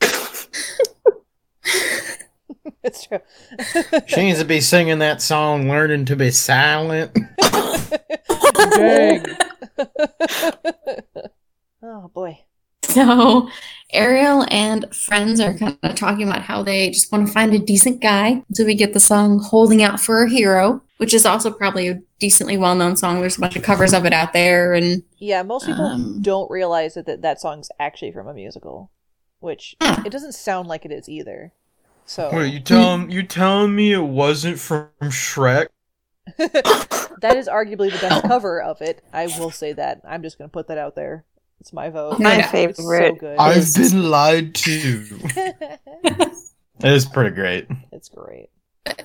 it's 2.82 3.06
true. 3.06 3.20
She 4.06 4.22
needs 4.22 4.38
to 4.38 4.44
be 4.44 4.60
singing 4.60 4.98
that 5.00 5.22
song, 5.22 5.68
learning 5.68 6.06
to 6.06 6.16
be 6.16 6.30
silent. 6.30 7.12
Dang. 8.70 9.24
oh 11.82 12.08
boy. 12.14 12.38
So 12.84 13.48
Ariel 13.92 14.46
and 14.50 14.94
friends 14.94 15.40
are 15.40 15.54
kind 15.54 15.78
of 15.82 15.94
talking 15.94 16.26
about 16.28 16.42
how 16.42 16.62
they 16.62 16.90
just 16.90 17.12
want 17.12 17.26
to 17.26 17.32
find 17.32 17.52
a 17.54 17.58
decent 17.58 18.00
guy. 18.00 18.42
So 18.54 18.64
we 18.64 18.74
get 18.74 18.92
the 18.94 19.00
song 19.00 19.38
"Holding 19.40 19.82
Out 19.82 20.00
for 20.00 20.22
a 20.24 20.30
Hero," 20.30 20.82
which 20.98 21.12
is 21.14 21.26
also 21.26 21.50
probably 21.50 21.88
a 21.88 22.00
decently 22.18 22.56
well-known 22.56 22.96
song. 22.96 23.20
There's 23.20 23.36
a 23.36 23.40
bunch 23.40 23.56
of 23.56 23.62
covers 23.62 23.92
of 23.92 24.06
it 24.06 24.12
out 24.12 24.32
there, 24.32 24.72
and 24.72 25.02
Yeah, 25.18 25.42
most 25.42 25.66
people 25.66 25.84
Um, 25.84 26.22
don't 26.22 26.50
realize 26.50 26.94
that, 26.94 27.06
that 27.06 27.22
that 27.22 27.40
song's 27.40 27.68
actually 27.78 28.12
from 28.12 28.28
a 28.28 28.34
musical, 28.34 28.90
which 29.40 29.76
Ah. 29.80 30.02
it 30.06 30.10
doesn't 30.10 30.32
sound 30.32 30.68
like 30.68 30.84
it 30.84 30.92
is 30.92 31.08
either. 31.08 31.52
So 32.06 32.30
Wait, 32.32 32.52
you 32.52 32.60
tell 32.60 33.08
you 33.08 33.22
telling 33.22 33.74
me 33.76 33.92
it 33.92 34.00
wasn't 34.02 34.58
from 34.58 34.88
Shrek? 35.02 35.66
that 36.38 37.34
is 37.36 37.48
arguably 37.48 37.92
the 37.92 37.98
best 37.98 38.20
Oh. 38.24 38.28
cover 38.28 38.60
of 38.60 38.80
it. 38.80 39.02
I 39.12 39.26
will 39.38 39.50
say 39.50 39.72
that. 39.74 40.00
I'm 40.08 40.22
just 40.22 40.38
gonna 40.38 40.48
put 40.48 40.68
that 40.68 40.78
out 40.78 40.94
there. 40.96 41.24
It's 41.62 41.72
my 41.72 41.90
vote. 41.90 42.18
My 42.18 42.38
It's 42.38 42.46
so 42.46 42.50
favorite. 42.50 43.18
good. 43.20 43.38
I've 43.38 43.58
Is- 43.58 43.92
been 43.92 44.10
lied 44.10 44.52
to. 44.56 45.06
It 46.84 46.90
is 46.92 47.06
pretty 47.06 47.30
great. 47.30 47.68
it's 47.92 48.08
great. 48.08 48.48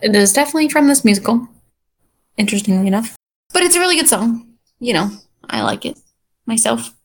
it 0.02 0.16
is 0.16 0.34
definitely 0.34 0.68
from 0.70 0.88
this 0.88 1.06
musical. 1.06 1.48
Interestingly 2.36 2.88
enough, 2.88 3.16
but 3.54 3.62
it's 3.62 3.76
a 3.76 3.80
really 3.80 3.96
good 3.96 4.08
song. 4.08 4.54
You 4.80 4.94
know, 4.94 5.12
I 5.48 5.62
like 5.62 5.86
it 5.86 6.00
myself. 6.48 6.96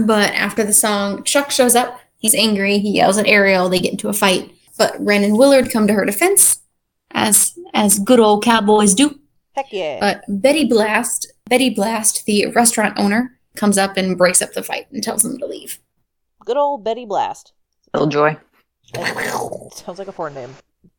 But 0.00 0.32
after 0.32 0.64
the 0.64 0.72
song, 0.72 1.22
Chuck 1.22 1.52
shows 1.52 1.76
up. 1.76 2.00
He's 2.18 2.34
angry. 2.34 2.78
He 2.80 2.90
yells 2.90 3.18
at 3.18 3.28
Ariel. 3.28 3.68
They 3.68 3.78
get 3.78 3.92
into 3.92 4.08
a 4.08 4.12
fight. 4.12 4.50
But 4.76 4.96
Ren 4.98 5.22
and 5.22 5.38
Willard 5.38 5.70
come 5.70 5.86
to 5.86 5.92
her 5.94 6.04
defense, 6.04 6.60
as 7.12 7.56
as 7.72 8.00
good 8.00 8.18
old 8.18 8.42
cowboys 8.42 8.94
do. 8.94 9.16
Heck 9.54 9.72
yeah. 9.72 9.98
But 10.00 10.24
Betty 10.26 10.64
Blast, 10.64 11.32
Betty 11.48 11.70
Blast, 11.70 12.26
the 12.26 12.46
restaurant 12.48 12.98
owner, 12.98 13.38
comes 13.56 13.78
up 13.78 13.96
and 13.96 14.16
breaks 14.16 14.42
up 14.42 14.52
the 14.52 14.62
fight 14.62 14.86
and 14.92 15.02
tells 15.02 15.22
them 15.22 15.38
to 15.38 15.46
leave. 15.46 15.78
Good 16.44 16.56
old 16.56 16.84
Betty 16.84 17.04
Blast. 17.04 17.52
Killjoy. 17.94 18.36
That 18.94 19.70
sounds 19.74 19.98
like 19.98 20.08
a 20.08 20.12
porn 20.12 20.34
name. 20.34 20.54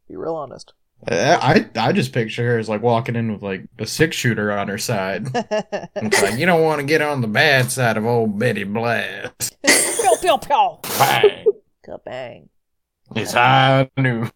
Be 0.07 0.15
real 0.15 0.35
honest. 0.35 0.73
Uh, 1.09 1.37
I 1.41 1.67
I 1.75 1.93
just 1.93 2.13
picture 2.13 2.45
her 2.45 2.59
as 2.59 2.69
like 2.69 2.83
walking 2.83 3.15
in 3.15 3.33
with 3.33 3.41
like 3.41 3.63
a 3.79 3.87
six 3.87 4.15
shooter 4.15 4.51
on 4.51 4.67
her 4.67 4.77
side. 4.77 5.27
It's 5.95 6.21
like 6.21 6.39
you 6.39 6.45
don't 6.45 6.63
want 6.63 6.79
to 6.79 6.85
get 6.85 7.01
on 7.01 7.21
the 7.21 7.27
bad 7.27 7.71
side 7.71 7.97
of 7.97 8.05
old 8.05 8.37
Betty 8.37 8.63
Blast. 8.63 9.55
pew 9.63 10.15
pew 10.21 10.37
pew. 10.37 10.77
Bang! 10.97 11.45
Kabang. 11.85 12.49
It's 13.15 13.33
high 13.33 13.89
noon. 13.97 14.31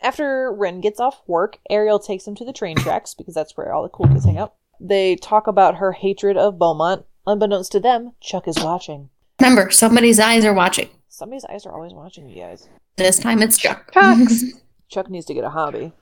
After 0.00 0.52
Ren 0.52 0.80
gets 0.80 1.00
off 1.00 1.22
work, 1.26 1.58
Ariel 1.70 1.98
takes 1.98 2.26
him 2.26 2.34
to 2.36 2.44
the 2.44 2.52
train 2.52 2.76
tracks 2.76 3.14
because 3.14 3.34
that's 3.34 3.56
where 3.56 3.72
all 3.72 3.82
the 3.82 3.88
cool 3.88 4.08
kids 4.08 4.24
hang 4.24 4.38
out. 4.38 4.54
They 4.84 5.16
talk 5.16 5.46
about 5.46 5.76
her 5.76 5.92
hatred 5.92 6.36
of 6.36 6.58
Beaumont 6.58 7.06
Unbeknownst 7.26 7.70
to 7.72 7.80
them, 7.80 8.12
Chuck 8.20 8.48
is 8.48 8.58
watching. 8.58 9.08
Remember, 9.40 9.70
somebody's 9.70 10.18
eyes 10.18 10.44
are 10.44 10.54
watching. 10.54 10.88
Somebody's 11.08 11.44
eyes 11.44 11.66
are 11.66 11.72
always 11.72 11.92
watching 11.92 12.28
you 12.28 12.42
guys. 12.42 12.68
This 12.96 13.18
time 13.18 13.42
it's 13.42 13.58
Chuck. 13.58 13.90
Chucks. 13.94 14.44
Chuck 14.88 15.08
needs 15.08 15.26
to 15.26 15.34
get 15.34 15.44
a 15.44 15.50
hobby. 15.50 15.92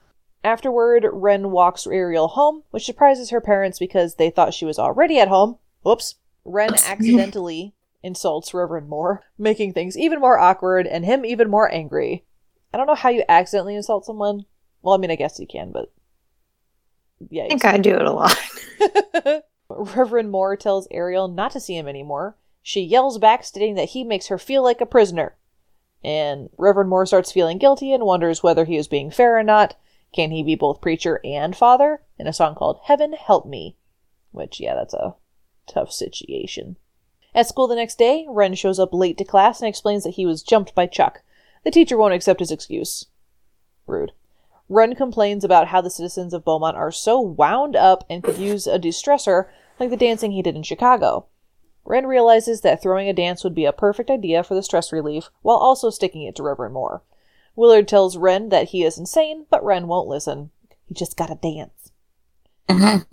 Afterward, 0.43 1.05
Ren 1.11 1.51
walks 1.51 1.85
Ariel 1.85 2.29
home, 2.29 2.63
which 2.71 2.85
surprises 2.85 3.29
her 3.29 3.41
parents 3.41 3.77
because 3.77 4.15
they 4.15 4.31
thought 4.31 4.53
she 4.53 4.65
was 4.65 4.79
already 4.79 5.19
at 5.19 5.27
home. 5.27 5.59
Whoops. 5.83 6.15
Ren 6.43 6.71
Oops. 6.71 6.85
accidentally 6.89 7.75
insults 8.01 8.53
Reverend 8.53 8.89
Moore, 8.89 9.23
making 9.37 9.73
things 9.73 9.95
even 9.95 10.19
more 10.19 10.39
awkward 10.39 10.87
and 10.87 11.05
him 11.05 11.23
even 11.23 11.51
more 11.51 11.71
angry. 11.71 12.25
I 12.73 12.77
don't 12.77 12.87
know 12.87 12.95
how 12.95 13.09
you 13.09 13.23
accidentally 13.29 13.75
insult 13.75 14.05
someone. 14.05 14.45
Well, 14.81 14.95
I 14.95 14.97
mean, 14.97 15.11
I 15.11 15.15
guess 15.15 15.39
you 15.39 15.45
can, 15.45 15.71
but. 15.71 15.91
Yeah. 17.29 17.43
I 17.43 17.47
think 17.49 17.65
I 17.65 17.77
do 17.77 17.95
it 17.95 18.01
a 18.01 18.11
lot. 18.11 18.37
Reverend 19.69 20.31
Moore 20.31 20.55
tells 20.55 20.87
Ariel 20.91 21.27
not 21.27 21.51
to 21.51 21.59
see 21.59 21.77
him 21.77 21.87
anymore. 21.87 22.35
She 22.61 22.81
yells 22.81 23.17
back, 23.17 23.43
stating 23.43 23.75
that 23.75 23.89
he 23.89 24.03
makes 24.03 24.27
her 24.27 24.37
feel 24.37 24.63
like 24.63 24.81
a 24.81 24.85
prisoner. 24.85 25.35
And 26.03 26.49
Reverend 26.57 26.89
Moore 26.89 27.05
starts 27.05 27.31
feeling 27.31 27.57
guilty 27.57 27.93
and 27.93 28.05
wonders 28.05 28.43
whether 28.43 28.65
he 28.65 28.75
is 28.75 28.87
being 28.87 29.11
fair 29.11 29.37
or 29.37 29.43
not. 29.43 29.75
Can 30.13 30.31
he 30.31 30.43
be 30.43 30.55
both 30.55 30.81
preacher 30.81 31.21
and 31.23 31.55
father? 31.55 32.01
In 32.17 32.27
a 32.27 32.33
song 32.33 32.55
called 32.55 32.79
Heaven 32.83 33.13
Help 33.13 33.45
Me. 33.45 33.77
Which, 34.31 34.59
yeah, 34.59 34.75
that's 34.75 34.93
a 34.93 35.15
tough 35.67 35.91
situation. 35.91 36.77
At 37.33 37.47
school 37.47 37.67
the 37.67 37.75
next 37.75 37.97
day, 37.97 38.25
Ren 38.27 38.55
shows 38.55 38.79
up 38.79 38.93
late 38.93 39.17
to 39.17 39.23
class 39.23 39.61
and 39.61 39.69
explains 39.69 40.03
that 40.03 40.15
he 40.15 40.25
was 40.25 40.43
jumped 40.43 40.75
by 40.75 40.85
Chuck. 40.85 41.21
The 41.63 41.71
teacher 41.71 41.97
won't 41.97 42.13
accept 42.13 42.39
his 42.39 42.51
excuse. 42.51 43.05
Rude. 43.87 44.11
Ren 44.71 44.95
complains 44.95 45.43
about 45.43 45.67
how 45.67 45.81
the 45.81 45.89
citizens 45.89 46.33
of 46.33 46.45
Beaumont 46.45 46.77
are 46.77 46.93
so 46.93 47.19
wound 47.19 47.75
up 47.75 48.05
and 48.09 48.23
could 48.23 48.37
use 48.37 48.67
a 48.67 48.79
distressor 48.79 49.49
like 49.81 49.89
the 49.89 49.97
dancing 49.97 50.31
he 50.31 50.41
did 50.41 50.55
in 50.55 50.63
Chicago. 50.63 51.25
Ren 51.83 52.07
realizes 52.07 52.61
that 52.61 52.81
throwing 52.81 53.09
a 53.09 53.13
dance 53.13 53.43
would 53.43 53.53
be 53.53 53.65
a 53.65 53.73
perfect 53.73 54.09
idea 54.09 54.45
for 54.45 54.55
the 54.55 54.63
stress 54.63 54.93
relief, 54.93 55.29
while 55.41 55.57
also 55.57 55.89
sticking 55.89 56.23
it 56.23 56.37
to 56.37 56.43
Reverend 56.43 56.73
Moore. 56.73 57.03
Willard 57.53 57.85
tells 57.85 58.15
Ren 58.15 58.47
that 58.47 58.69
he 58.69 58.85
is 58.85 58.97
insane, 58.97 59.45
but 59.49 59.61
Ren 59.61 59.87
won't 59.87 60.07
listen. 60.07 60.51
He 60.85 60.93
just 60.93 61.17
gotta 61.17 61.35
dance. 61.35 61.91
Mhm. 62.69 63.05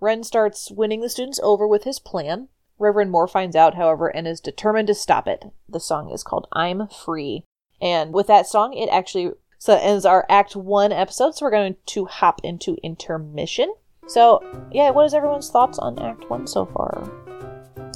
Ren 0.00 0.24
starts 0.24 0.72
winning 0.72 1.00
the 1.00 1.08
students 1.08 1.38
over 1.44 1.68
with 1.68 1.84
his 1.84 2.00
plan. 2.00 2.48
Reverend 2.76 3.12
Moore 3.12 3.28
finds 3.28 3.54
out, 3.54 3.76
however, 3.76 4.08
and 4.08 4.26
is 4.26 4.40
determined 4.40 4.88
to 4.88 4.94
stop 4.94 5.28
it. 5.28 5.44
The 5.68 5.78
song 5.78 6.10
is 6.10 6.24
called 6.24 6.48
I'm 6.52 6.88
Free. 6.88 7.44
And 7.80 8.12
with 8.12 8.26
that 8.26 8.48
song, 8.48 8.74
it 8.74 8.88
actually 8.88 9.32
so 9.64 9.72
that 9.72 9.82
ends 9.82 10.04
our 10.04 10.26
Act 10.28 10.56
1 10.56 10.92
episode, 10.92 11.34
so 11.34 11.46
we're 11.46 11.50
going 11.50 11.74
to 11.86 12.04
hop 12.04 12.38
into 12.44 12.76
intermission. 12.82 13.72
So, 14.06 14.44
yeah, 14.70 14.90
what 14.90 15.06
is 15.06 15.14
everyone's 15.14 15.48
thoughts 15.48 15.78
on 15.78 15.98
Act 16.00 16.28
1 16.28 16.46
so 16.46 16.66
far? 16.66 17.10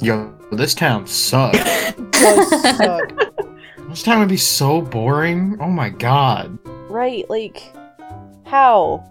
Yo, 0.01 0.35
this 0.51 0.73
town 0.73 1.05
sucks. 1.05 1.59
Does 1.93 2.49
suck. 2.77 3.13
this 3.87 4.01
town 4.01 4.17
would 4.17 4.29
be 4.29 4.35
so 4.35 4.81
boring. 4.81 5.57
Oh 5.61 5.69
my 5.69 5.91
god. 5.91 6.57
right, 6.89 7.29
like, 7.29 7.71
how? 8.45 9.07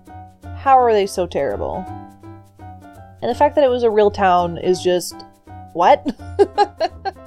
How 0.57 0.77
are 0.81 0.93
they 0.93 1.07
so 1.07 1.29
terrible? 1.29 1.85
And 2.59 3.31
the 3.31 3.37
fact 3.37 3.55
that 3.55 3.63
it 3.63 3.71
was 3.71 3.85
a 3.85 3.91
real 3.91 4.11
town 4.11 4.59
is 4.59 4.83
just. 4.83 5.15
What? 5.75 6.05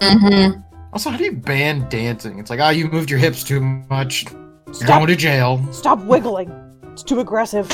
mm-hmm. 0.01 0.59
Also, 0.91 1.09
how 1.09 1.15
do 1.15 1.23
you 1.23 1.31
ban 1.31 1.87
dancing? 1.87 2.37
It's 2.37 2.49
like, 2.49 2.59
ah, 2.59 2.71
you 2.71 2.89
moved 2.89 3.09
your 3.09 3.19
hips 3.19 3.45
too 3.45 3.61
much. 3.61 4.25
You're 4.71 4.87
Stop, 4.87 4.99
going 4.99 5.07
to 5.07 5.15
jail. 5.17 5.73
stop 5.73 5.99
wiggling. 6.05 6.49
It's 6.93 7.03
too 7.03 7.19
aggressive. 7.19 7.69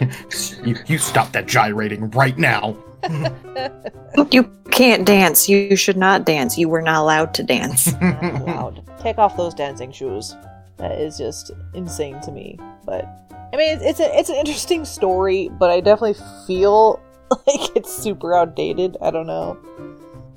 you, 0.64 0.76
you 0.86 0.98
stop 0.98 1.30
that 1.32 1.46
gyrating 1.46 2.10
right 2.10 2.36
now. 2.36 2.76
you 4.32 4.42
can't 4.72 5.06
dance. 5.06 5.48
You 5.48 5.76
should 5.76 5.96
not 5.96 6.24
dance. 6.26 6.58
You 6.58 6.68
were 6.68 6.82
not 6.82 7.00
allowed 7.00 7.32
to 7.34 7.44
dance. 7.44 7.92
Not 8.00 8.40
allowed. 8.40 8.82
Take 9.00 9.18
off 9.18 9.36
those 9.36 9.54
dancing 9.54 9.92
shoes. 9.92 10.34
That 10.78 10.98
is 11.00 11.16
just 11.16 11.52
insane 11.74 12.20
to 12.22 12.32
me. 12.32 12.58
But 12.84 13.04
I 13.52 13.56
mean, 13.56 13.76
it's, 13.76 13.84
it's 13.84 14.00
a 14.00 14.18
it's 14.18 14.28
an 14.28 14.36
interesting 14.36 14.84
story, 14.84 15.48
but 15.48 15.70
I 15.70 15.80
definitely 15.80 16.16
feel 16.46 17.00
like 17.30 17.76
it's 17.76 17.92
super 17.92 18.34
outdated. 18.34 18.96
I 19.00 19.10
don't 19.12 19.26
know. 19.28 19.56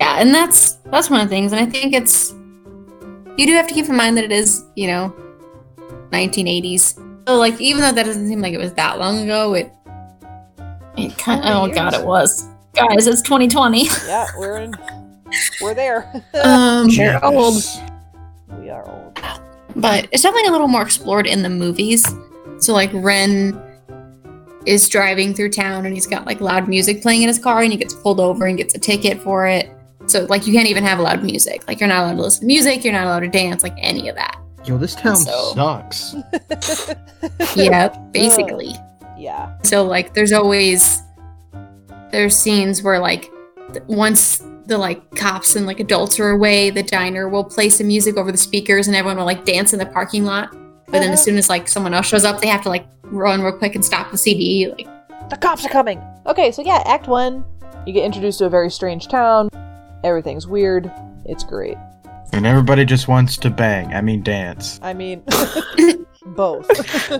Yeah, 0.00 0.20
and 0.20 0.32
that's 0.32 0.74
that's 0.86 1.10
one 1.10 1.20
of 1.20 1.28
the 1.28 1.34
things, 1.34 1.52
and 1.52 1.60
I 1.60 1.66
think 1.66 1.94
it's 1.94 2.32
you 3.36 3.46
do 3.46 3.52
have 3.54 3.66
to 3.66 3.74
keep 3.74 3.86
in 3.88 3.96
mind 3.96 4.16
that 4.16 4.24
it 4.24 4.32
is, 4.32 4.64
you 4.76 4.86
know, 4.86 5.14
1980s. 6.10 7.02
So 7.26 7.36
like, 7.36 7.60
even 7.60 7.82
though 7.82 7.92
that 7.92 8.06
doesn't 8.06 8.28
seem 8.28 8.40
like 8.40 8.54
it 8.54 8.58
was 8.58 8.72
that 8.74 8.98
long 8.98 9.18
ago, 9.22 9.54
it 9.54 9.72
it 10.96 11.16
kind 11.18 11.42
Forty 11.42 11.72
oh 11.72 11.74
god, 11.74 11.92
years. 11.92 12.02
it 12.02 12.06
was. 12.06 12.48
Guys, 12.74 13.06
it's 13.06 13.22
2020. 13.22 13.84
Yeah, 14.06 14.26
we're 14.38 14.58
in. 14.58 14.74
we're 15.60 15.74
there. 15.74 16.10
um, 16.42 16.88
They're 16.88 17.22
old. 17.24 17.62
We 18.60 18.70
are 18.70 18.88
old. 18.88 19.18
but 19.76 20.08
it's 20.12 20.22
definitely 20.22 20.48
a 20.48 20.52
little 20.52 20.68
more 20.68 20.82
explored 20.82 21.26
in 21.26 21.42
the 21.42 21.48
movies. 21.50 22.06
So 22.58 22.72
like 22.72 22.90
Ren 22.92 23.60
is 24.66 24.88
driving 24.88 25.32
through 25.34 25.50
town 25.50 25.86
and 25.86 25.94
he's 25.94 26.06
got 26.06 26.26
like 26.26 26.40
loud 26.40 26.68
music 26.68 27.00
playing 27.02 27.22
in 27.22 27.28
his 27.28 27.38
car 27.38 27.62
and 27.62 27.70
he 27.72 27.78
gets 27.78 27.94
pulled 27.94 28.18
over 28.20 28.46
and 28.46 28.56
gets 28.58 28.74
a 28.74 28.78
ticket 28.78 29.20
for 29.20 29.46
it. 29.46 29.70
So 30.06 30.24
like 30.24 30.46
you 30.46 30.52
can't 30.52 30.68
even 30.68 30.84
have 30.84 30.98
loud 31.00 31.22
music. 31.22 31.66
Like 31.68 31.80
you're 31.80 31.88
not 31.88 32.04
allowed 32.04 32.16
to 32.16 32.22
listen 32.22 32.40
to 32.42 32.46
music, 32.46 32.84
you're 32.84 32.92
not 32.92 33.04
allowed 33.04 33.20
to 33.20 33.28
dance, 33.28 33.62
like 33.62 33.74
any 33.78 34.08
of 34.08 34.16
that. 34.16 34.38
Yo, 34.66 34.76
this 34.76 34.94
town 34.94 35.16
So- 35.16 35.52
sucks. 35.54 36.14
Yeah, 37.54 37.88
basically. 38.12 38.74
Yeah. 39.16 39.56
So 39.62 39.84
like 39.84 40.14
there's 40.14 40.32
always 40.32 41.02
there's 42.10 42.36
scenes 42.36 42.82
where 42.82 42.98
like 42.98 43.30
th- 43.72 43.84
once 43.86 44.42
the 44.66 44.78
like 44.78 45.14
cops 45.14 45.56
and 45.56 45.66
like 45.66 45.80
adults 45.80 46.18
are 46.20 46.30
away, 46.30 46.70
the 46.70 46.82
diner 46.82 47.28
will 47.28 47.44
play 47.44 47.68
some 47.68 47.86
music 47.86 48.16
over 48.16 48.30
the 48.30 48.38
speakers 48.38 48.86
and 48.86 48.96
everyone 48.96 49.16
will 49.16 49.24
like 49.24 49.44
dance 49.44 49.72
in 49.72 49.78
the 49.78 49.86
parking 49.86 50.24
lot. 50.24 50.50
But 50.86 51.00
then 51.00 51.12
as 51.12 51.20
uh-huh. 51.20 51.24
soon 51.24 51.38
as 51.38 51.48
like 51.48 51.68
someone 51.68 51.94
else 51.94 52.06
shows 52.06 52.24
up, 52.24 52.40
they 52.40 52.48
have 52.48 52.62
to 52.62 52.68
like 52.68 52.86
run 53.04 53.42
real 53.42 53.56
quick 53.56 53.74
and 53.74 53.84
stop 53.84 54.10
the 54.10 54.18
CD. 54.18 54.68
Like 54.68 55.30
The 55.30 55.36
cops 55.36 55.64
are 55.64 55.70
coming. 55.70 56.02
Okay, 56.26 56.52
so 56.52 56.62
yeah, 56.62 56.82
Act 56.86 57.08
One, 57.08 57.44
you 57.86 57.92
get 57.92 58.04
introduced 58.04 58.38
to 58.40 58.46
a 58.46 58.50
very 58.50 58.70
strange 58.70 59.08
town. 59.08 59.48
Everything's 60.04 60.46
weird. 60.46 60.90
It's 61.24 61.42
great. 61.42 61.76
And 62.36 62.44
everybody 62.46 62.84
just 62.84 63.08
wants 63.08 63.36
to 63.38 63.50
bang. 63.50 63.94
I 63.94 64.00
mean, 64.02 64.22
dance. 64.22 64.78
I 64.82 64.92
mean, 64.92 65.22
both. 66.26 66.68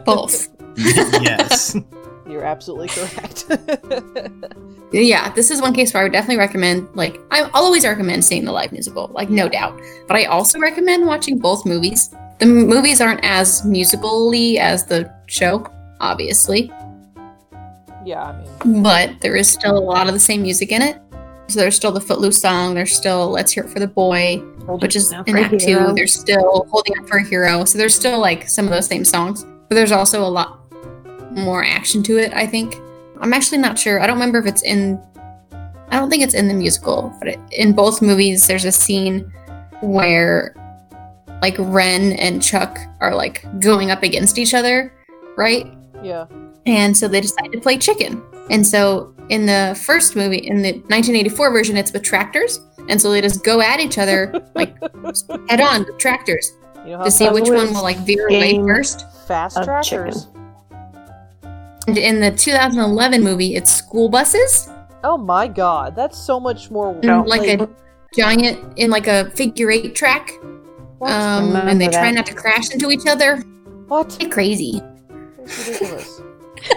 both. 0.05 0.48
yes. 0.76 1.74
You're 2.29 2.44
absolutely 2.44 2.88
correct. 2.88 3.46
yeah, 4.92 5.33
this 5.33 5.50
is 5.50 5.62
one 5.62 5.72
case 5.72 5.94
where 5.94 6.02
I 6.02 6.05
would 6.05 6.12
definitely 6.12 6.38
recommend 6.38 6.88
like 6.94 7.18
I- 7.31 7.42
I'll 7.55 7.64
always 7.64 7.85
recommend 7.87 8.24
seeing 8.24 8.44
the 8.44 8.50
live 8.52 8.72
musical, 8.72 9.09
like 9.14 9.31
no 9.31 9.48
doubt. 9.48 9.81
But 10.09 10.16
I 10.16 10.24
also 10.24 10.59
recommend 10.59 11.07
watching 11.07 11.38
both 11.38 11.64
movies. 11.64 12.11
The 12.40 12.46
movies 12.46 13.00
aren't 13.00 13.24
as 13.24 13.64
musically 13.64 14.59
as 14.59 14.85
the 14.87 15.11
show, 15.29 15.66
obviously. 16.00 16.70
yeah, 18.05 18.24
I 18.24 18.64
mean, 18.64 18.83
but 18.83 19.20
there 19.20 19.37
is 19.37 19.48
still 19.48 19.79
a 19.79 19.81
lot 19.81 20.09
of 20.09 20.12
the 20.12 20.20
same 20.20 20.42
music 20.42 20.72
in 20.72 20.83
it. 20.83 21.00
So 21.48 21.61
there's 21.61 21.76
still 21.76 21.92
the 21.92 22.00
Footloose 22.00 22.40
song. 22.40 22.74
There's 22.74 22.92
still 22.94 23.31
Let's 23.31 23.52
Hear 23.52 23.62
It 23.64 23.70
for 23.70 23.79
the 23.79 23.87
Boy, 23.87 24.42
which 24.66 24.96
is 24.96 25.12
in 25.26 25.37
Act 25.37 25.61
Two. 25.61 25.92
They're 25.94 26.07
still 26.07 26.66
Holding 26.70 26.98
Up 26.98 27.09
for 27.09 27.18
a 27.18 27.24
Hero. 27.24 27.64
So 27.64 27.79
there's 27.79 27.94
still 27.94 28.18
like 28.18 28.48
some 28.48 28.64
of 28.64 28.70
those 28.70 28.87
same 28.87 29.05
songs, 29.05 29.44
but 29.44 29.74
there's 29.74 29.92
also 29.92 30.22
a 30.22 30.29
lot 30.29 30.61
more 31.33 31.64
action 31.64 32.02
to 32.05 32.18
it. 32.18 32.33
I 32.35 32.46
think. 32.46 32.76
I'm 33.18 33.33
actually 33.33 33.59
not 33.59 33.79
sure. 33.79 34.00
I 34.00 34.07
don't 34.07 34.16
remember 34.16 34.38
if 34.38 34.46
it's 34.46 34.62
in. 34.62 35.00
I 35.88 35.98
don't 35.98 36.11
think 36.11 36.22
it's 36.22 36.35
in 36.35 36.48
the 36.48 36.55
musical, 36.55 37.14
but 37.18 37.29
it, 37.29 37.40
in 37.52 37.72
both 37.72 38.02
movies, 38.02 38.46
there's 38.46 38.64
a 38.64 38.72
scene 38.72 39.20
where, 39.81 40.55
like 41.40 41.55
Ren 41.59 42.12
and 42.12 42.42
Chuck 42.42 42.79
are 43.00 43.14
like 43.14 43.46
going 43.61 43.90
up 43.90 44.02
against 44.02 44.37
each 44.37 44.52
other, 44.52 44.92
right? 45.38 45.66
Yeah. 46.06 46.26
And 46.66 46.96
so 46.96 47.08
they 47.08 47.20
decided 47.20 47.52
to 47.52 47.60
play 47.60 47.78
chicken. 47.78 48.22
And 48.50 48.66
so 48.66 49.14
in 49.28 49.46
the 49.46 49.80
first 49.84 50.16
movie, 50.16 50.38
in 50.38 50.62
the 50.62 50.72
1984 50.72 51.52
version, 51.52 51.76
it's 51.76 51.92
with 51.92 52.02
tractors. 52.02 52.60
And 52.88 53.00
so 53.00 53.10
they 53.10 53.20
just 53.20 53.44
go 53.44 53.60
at 53.60 53.80
each 53.80 53.98
other, 53.98 54.32
like 54.54 54.76
head 55.48 55.60
on 55.60 55.84
with 55.84 55.98
tractors, 55.98 56.52
You 56.84 56.96
know 56.96 57.04
to 57.04 57.10
see 57.10 57.28
which 57.28 57.48
one 57.48 57.72
will 57.72 57.82
like 57.82 57.98
veer 57.98 58.28
away 58.28 58.58
first. 58.58 59.04
fast 59.26 59.58
of 59.58 59.64
trackers. 59.64 60.28
And 61.88 61.98
in 61.98 62.20
the 62.20 62.30
2011 62.32 63.22
movie, 63.22 63.54
it's 63.54 63.70
school 63.70 64.08
buses, 64.08 64.68
Oh 65.08 65.16
my 65.16 65.46
god, 65.46 65.94
that's 65.94 66.18
so 66.18 66.40
much 66.40 66.68
more. 66.68 66.92
Don't 67.00 67.28
like, 67.28 67.60
a 67.60 67.68
giant 68.16 68.76
in 68.76 68.90
like 68.90 69.06
a 69.06 69.30
figure 69.30 69.70
eight 69.70 69.94
track. 69.94 70.32
what? 70.98 71.12
Um, 71.12 71.54
and 71.54 71.80
they 71.80 71.86
try 71.86 72.06
that. 72.06 72.14
not 72.14 72.26
to 72.26 72.34
crash 72.34 72.72
into 72.72 72.90
each 72.90 73.06
other. 73.06 73.36
what? 73.86 74.16
It's 74.20 74.34
crazy. 74.34 74.82
It's 75.46 75.66
ridiculous. 75.68 76.20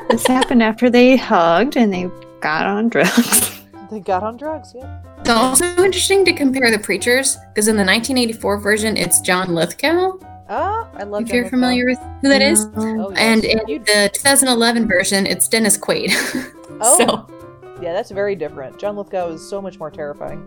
This 0.10 0.28
happened 0.28 0.62
after 0.62 0.90
they 0.90 1.16
hugged 1.16 1.76
and 1.78 1.92
they 1.94 2.10
got 2.42 2.66
on 2.68 2.90
drugs. 2.90 3.62
they 3.90 4.00
got 4.00 4.24
on 4.24 4.38
drugs. 4.38 4.74
Yeah. 4.76 5.02
It's 5.20 5.30
also 5.30 5.66
interesting 5.84 6.26
to 6.26 6.34
compare 6.34 6.70
the 6.70 6.78
preachers 6.80 7.38
because 7.54 7.68
in 7.68 7.76
the 7.76 7.84
1984 7.86 8.60
version, 8.60 8.98
it's 8.98 9.22
John 9.22 9.56
Lithgow. 9.56 10.18
Ah, 10.50 10.90
I 10.96 11.04
love. 11.04 11.24
If 11.24 11.30
you're 11.30 11.44
Jennifer. 11.44 11.50
familiar 11.56 11.86
with 11.86 12.00
who 12.22 12.30
that 12.30 12.42
is. 12.42 12.68
Oh, 12.76 13.10
yes. 13.12 13.20
And 13.20 13.46
in 13.46 13.60
You- 13.68 13.80
the 13.80 14.10
2011 14.14 14.88
version, 14.88 15.26
it's 15.26 15.48
Dennis 15.48 15.78
Quaid. 15.78 16.12
Oh. 16.82 16.98
so 16.98 17.82
Yeah, 17.82 17.94
that's 17.94 18.12
very 18.12 18.36
different. 18.36 18.78
John 18.80 18.96
Lithgow 18.96 19.30
is 19.34 19.48
so 19.50 19.62
much 19.62 19.80
more 19.80 19.92
terrifying. 19.92 20.42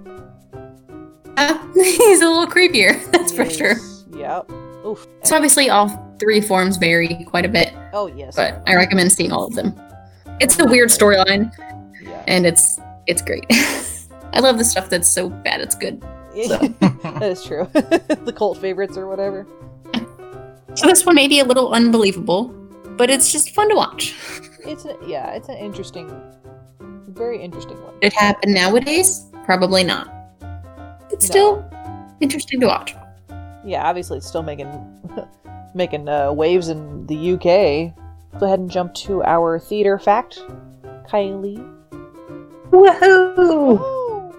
Uh, 1.37 1.59
he's 1.75 2.21
a 2.23 2.27
little 2.29 2.47
creepier, 2.47 3.11
that's 3.13 3.33
for 3.33 3.45
He 3.45 3.51
sure. 3.55 3.73
is- 3.73 4.05
Yep. 4.15 4.51
Oof. 4.87 5.07
So 5.25 5.37
obviously, 5.37 5.71
all 5.71 5.89
three 6.23 6.41
forms 6.41 6.77
vary 6.77 7.25
quite 7.29 7.45
a 7.45 7.49
bit, 7.49 7.73
Oh 7.93 8.07
yes. 8.07 8.37
but 8.37 8.63
I 8.67 8.77
recommend 8.77 9.11
seeing 9.13 9.33
all 9.33 9.45
of 9.45 9.55
them. 9.55 9.75
It's 10.41 10.59
a 10.61 10.65
weird 10.67 10.89
storyline, 10.89 11.53
yeah. 12.01 12.23
and 12.29 12.47
it's 12.47 12.79
it's 13.07 13.21
great. 13.23 13.45
I 14.33 14.41
love 14.41 14.57
the 14.59 14.65
stuff 14.65 14.89
that's 14.89 15.09
so 15.11 15.29
bad 15.29 15.61
it's 15.61 15.75
good. 15.75 16.03
So. 16.47 16.57
that 17.03 17.23
is 17.23 17.45
true. 17.45 17.69
the 17.75 18.33
cult 18.35 18.59
favorites 18.59 18.97
or 18.97 19.07
whatever. 19.09 19.47
So 20.75 20.87
this 20.87 21.05
one 21.05 21.15
may 21.15 21.29
be 21.29 21.41
a 21.41 21.45
little 21.45 21.75
unbelievable, 21.75 22.45
but 22.97 23.11
it's 23.11 23.31
just 23.31 23.51
fun 23.55 23.69
to 23.69 23.75
watch. 23.75 24.15
It's 24.65 24.87
a, 24.87 24.97
yeah, 25.07 25.33
it's 25.33 25.49
an 25.51 25.59
interesting, 25.59 26.09
very 27.09 27.43
interesting 27.43 27.83
one. 27.83 27.93
It 28.01 28.15
happened 28.15 28.55
nowadays? 28.55 29.27
Probably 29.45 29.85
not. 29.85 30.09
It's 31.11 31.29
No. 31.29 31.31
still 31.31 31.71
interesting 32.21 32.59
to 32.61 32.69
watch. 32.69 32.95
Yeah, 33.67 33.87
obviously 33.87 34.17
it's 34.19 34.27
still 34.27 34.43
making 34.43 34.69
making 35.75 36.09
uh, 36.09 36.33
waves 36.33 36.69
in 36.69 37.07
the 37.07 37.33
UK. 37.35 37.95
Go 38.39 38.47
ahead 38.47 38.59
and 38.59 38.71
jump 38.71 38.95
to 38.95 39.23
our 39.25 39.59
theater 39.59 39.99
fact, 39.99 40.43
Kylie. 41.09 41.69
Woohoo! 42.71 43.79
Oh. 43.81 44.35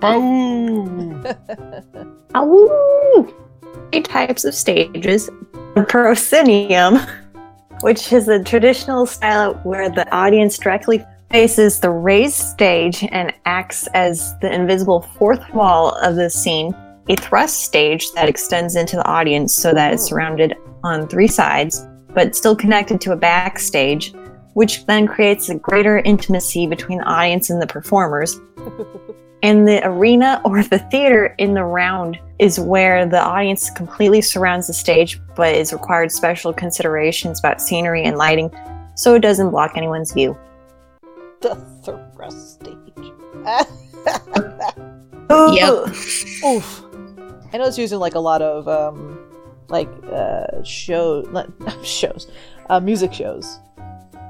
Boom! 0.00 1.26
Ow! 2.34 3.34
Three 3.92 4.02
types 4.02 4.44
of 4.44 4.54
stages. 4.54 5.30
The 5.74 5.84
proscenium, 5.88 6.98
which 7.82 8.12
is 8.12 8.26
a 8.28 8.42
traditional 8.42 9.06
style 9.06 9.54
where 9.62 9.90
the 9.90 10.10
audience 10.10 10.58
directly 10.58 11.04
faces 11.30 11.78
the 11.78 11.90
raised 11.90 12.34
stage 12.34 13.06
and 13.12 13.32
acts 13.44 13.86
as 13.94 14.36
the 14.40 14.52
invisible 14.52 15.02
fourth 15.02 15.42
wall 15.54 15.90
of 16.02 16.16
the 16.16 16.28
scene. 16.28 16.74
A 17.08 17.16
thrust 17.16 17.62
stage 17.64 18.12
that 18.12 18.28
extends 18.28 18.76
into 18.76 18.96
the 18.96 19.06
audience 19.06 19.54
so 19.54 19.72
that 19.72 19.92
it's 19.92 20.04
surrounded 20.04 20.56
on 20.84 21.08
three 21.08 21.26
sides, 21.26 21.86
but 22.14 22.36
still 22.36 22.54
connected 22.54 23.00
to 23.00 23.12
a 23.12 23.16
backstage, 23.16 24.12
which 24.54 24.86
then 24.86 25.06
creates 25.06 25.48
a 25.48 25.54
greater 25.54 25.98
intimacy 25.98 26.66
between 26.66 26.98
the 26.98 27.04
audience 27.04 27.50
and 27.50 27.60
the 27.60 27.66
performers. 27.66 28.40
And 29.42 29.66
the 29.66 29.80
arena 29.86 30.42
or 30.44 30.62
the 30.62 30.78
theater 30.90 31.34
in 31.38 31.54
the 31.54 31.64
round 31.64 32.18
is 32.38 32.60
where 32.60 33.06
the 33.06 33.22
audience 33.22 33.70
completely 33.70 34.20
surrounds 34.20 34.66
the 34.66 34.74
stage, 34.74 35.18
but 35.34 35.54
is 35.54 35.72
required 35.72 36.12
special 36.12 36.52
considerations 36.52 37.38
about 37.38 37.62
scenery 37.62 38.04
and 38.04 38.18
lighting 38.18 38.50
so 38.96 39.14
it 39.14 39.20
doesn't 39.20 39.50
block 39.50 39.72
anyone's 39.76 40.12
view. 40.12 40.36
the 41.40 41.54
thrust 42.14 42.60
stage. 42.60 42.76
Yep. 45.30 45.94
Oof. 46.44 46.84
I 47.52 47.58
know 47.58 47.66
it's 47.66 47.78
using 47.78 47.98
like 47.98 48.14
a 48.14 48.20
lot 48.20 48.42
of 48.42 48.68
um, 48.68 49.18
like 49.68 49.88
uh, 50.12 50.62
show 50.62 51.22
not 51.30 51.50
shows, 51.84 52.30
uh, 52.68 52.80
music 52.80 53.12
shows, 53.12 53.58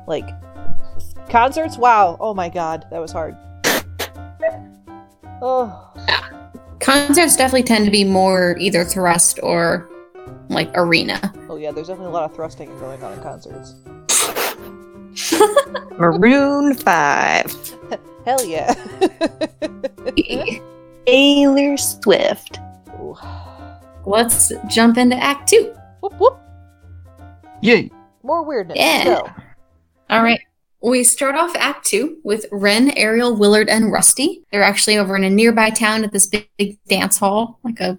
like 0.07 0.29
concerts. 1.29 1.77
Wow. 1.77 2.17
Oh 2.21 2.35
my 2.35 2.49
god, 2.49 2.87
that 2.91 3.01
was 3.01 3.13
hard. 3.13 3.37
Oh. 5.43 5.87
Concerts 6.81 7.37
definitely 7.37 7.63
tend 7.63 7.85
to 7.85 7.91
be 7.91 8.05
more 8.05 8.57
either 8.59 8.85
thrust 8.85 9.39
or 9.43 9.89
like 10.49 10.71
arena. 10.75 11.33
Oh 11.49 11.57
yeah, 11.57 11.71
there's 11.73 11.89
definitely 11.89 12.11
a 12.11 12.15
lot 12.15 12.25
of 12.25 12.35
thrusting 12.35 12.69
going 12.79 13.03
on 13.03 13.13
in 13.13 13.23
concerts. 13.23 13.75
Maroon 15.99 16.75
5. 16.75 17.77
Hell 18.25 18.45
yeah. 18.45 18.75
Taylor 21.07 21.77
Swift. 21.77 22.59
Ooh. 23.01 23.17
Let's 24.07 24.53
jump 24.69 24.97
into 24.99 25.17
Act 25.17 25.49
Two. 25.49 25.75
whoop 26.01 26.15
whoop. 26.19 26.39
Yay! 27.63 27.91
More 28.23 28.45
weirdness. 28.45 28.79
Yeah. 28.79 29.05
Go. 29.05 29.31
All 30.11 30.23
right. 30.23 30.41
We 30.83 31.05
start 31.05 31.35
off 31.35 31.55
Act 31.57 31.87
Two 31.87 32.19
with 32.25 32.47
Ren, 32.51 32.91
Ariel, 32.97 33.37
Willard, 33.37 33.69
and 33.69 33.93
Rusty. 33.93 34.45
They're 34.51 34.63
actually 34.63 34.97
over 34.97 35.17
in 35.17 35.25
a 35.25 35.31
nearby 35.31 35.71
town 35.71 36.05
at 36.05 36.13
this 36.13 36.27
big, 36.27 36.49
big 36.57 36.79
dance 36.89 37.19
hall, 37.19 37.61
like 37.63 37.81
a 37.81 37.99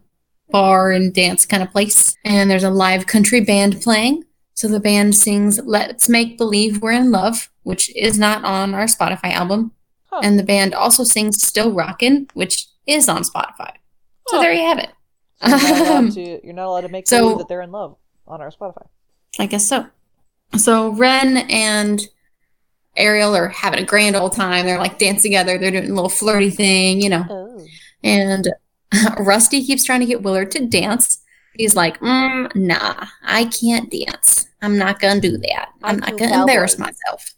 bar 0.49 0.91
and 0.91 1.13
dance 1.13 1.45
kind 1.45 1.63
of 1.63 1.71
place. 1.71 2.15
And 2.25 2.49
there's 2.49 2.63
a 2.63 2.69
live 2.69 3.07
country 3.07 3.41
band 3.41 3.81
playing. 3.81 4.23
So 4.53 4.67
the 4.67 4.79
band 4.79 5.15
sings 5.15 5.59
Let's 5.63 6.09
Make 6.09 6.37
Believe 6.37 6.81
We're 6.81 6.91
in 6.91 7.11
Love, 7.11 7.49
which 7.63 7.95
is 7.95 8.19
not 8.19 8.43
on 8.43 8.73
our 8.73 8.85
Spotify 8.85 9.31
album. 9.31 9.71
Huh. 10.07 10.21
And 10.23 10.37
the 10.37 10.43
band 10.43 10.73
also 10.73 11.03
sings 11.03 11.41
Still 11.41 11.71
Rockin', 11.71 12.27
which 12.33 12.67
is 12.85 13.07
on 13.07 13.23
Spotify. 13.23 13.71
So 14.27 14.38
Huh. 14.38 14.43
there 14.43 14.53
you 14.53 14.65
have 14.65 14.79
it. 14.79 14.89
So 15.43 15.47
you're, 15.47 15.60
not 15.60 15.88
allowed 15.88 16.12
to, 16.13 16.45
you're 16.45 16.53
not 16.53 16.67
allowed 16.67 16.81
to 16.81 16.89
make 16.89 17.07
so- 17.07 17.19
believe 17.21 17.38
that 17.39 17.47
they're 17.47 17.62
in 17.62 17.71
love 17.71 17.97
on 18.27 18.41
our 18.41 18.51
Spotify. 18.51 18.88
I 19.39 19.45
guess 19.45 19.67
so. 19.67 19.86
So 20.57 20.89
Ren 20.89 21.38
and 21.49 22.01
Ariel 22.97 23.36
are 23.36 23.47
having 23.47 23.79
a 23.79 23.86
grand 23.86 24.15
old 24.15 24.34
time. 24.34 24.65
They're 24.65 24.77
like 24.77 24.99
dancing 24.99 25.31
together. 25.31 25.57
They're 25.57 25.71
doing 25.71 25.89
a 25.89 25.93
little 25.93 26.10
flirty 26.10 26.49
thing, 26.49 27.01
you 27.01 27.10
know. 27.10 27.25
Oh. 27.29 27.65
And 28.03 28.49
Rusty 29.19 29.63
keeps 29.63 29.84
trying 29.84 30.01
to 30.01 30.05
get 30.05 30.21
Willard 30.21 30.51
to 30.51 30.65
dance. 30.65 31.21
He's 31.53 31.75
like, 31.75 31.99
mm, 31.99 32.53
nah, 32.55 33.05
I 33.23 33.45
can't 33.45 33.89
dance. 33.91 34.47
I'm 34.62 34.77
not 34.77 34.99
gonna 34.99 35.21
do 35.21 35.38
that. 35.38 35.69
I'm 35.84 35.95
I'm 35.95 35.99
not 35.99 36.17
gonna 36.19 36.41
embarrass 36.41 36.77
myself. 36.77 37.34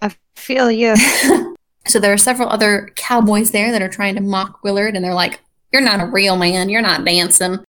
I 0.00 0.14
feel 0.36 0.70
you. 0.70 0.96
so 1.86 1.98
there 1.98 2.12
are 2.12 2.18
several 2.18 2.48
other 2.48 2.90
cowboys 2.96 3.50
there 3.50 3.70
that 3.72 3.82
are 3.82 3.88
trying 3.88 4.14
to 4.14 4.20
mock 4.20 4.62
Willard, 4.62 4.96
and 4.96 5.04
they're 5.04 5.14
like, 5.14 5.40
"You're 5.72 5.82
not 5.82 6.00
a 6.00 6.06
real 6.06 6.36
man. 6.36 6.68
You're 6.68 6.82
not 6.82 7.04
dancing." 7.04 7.64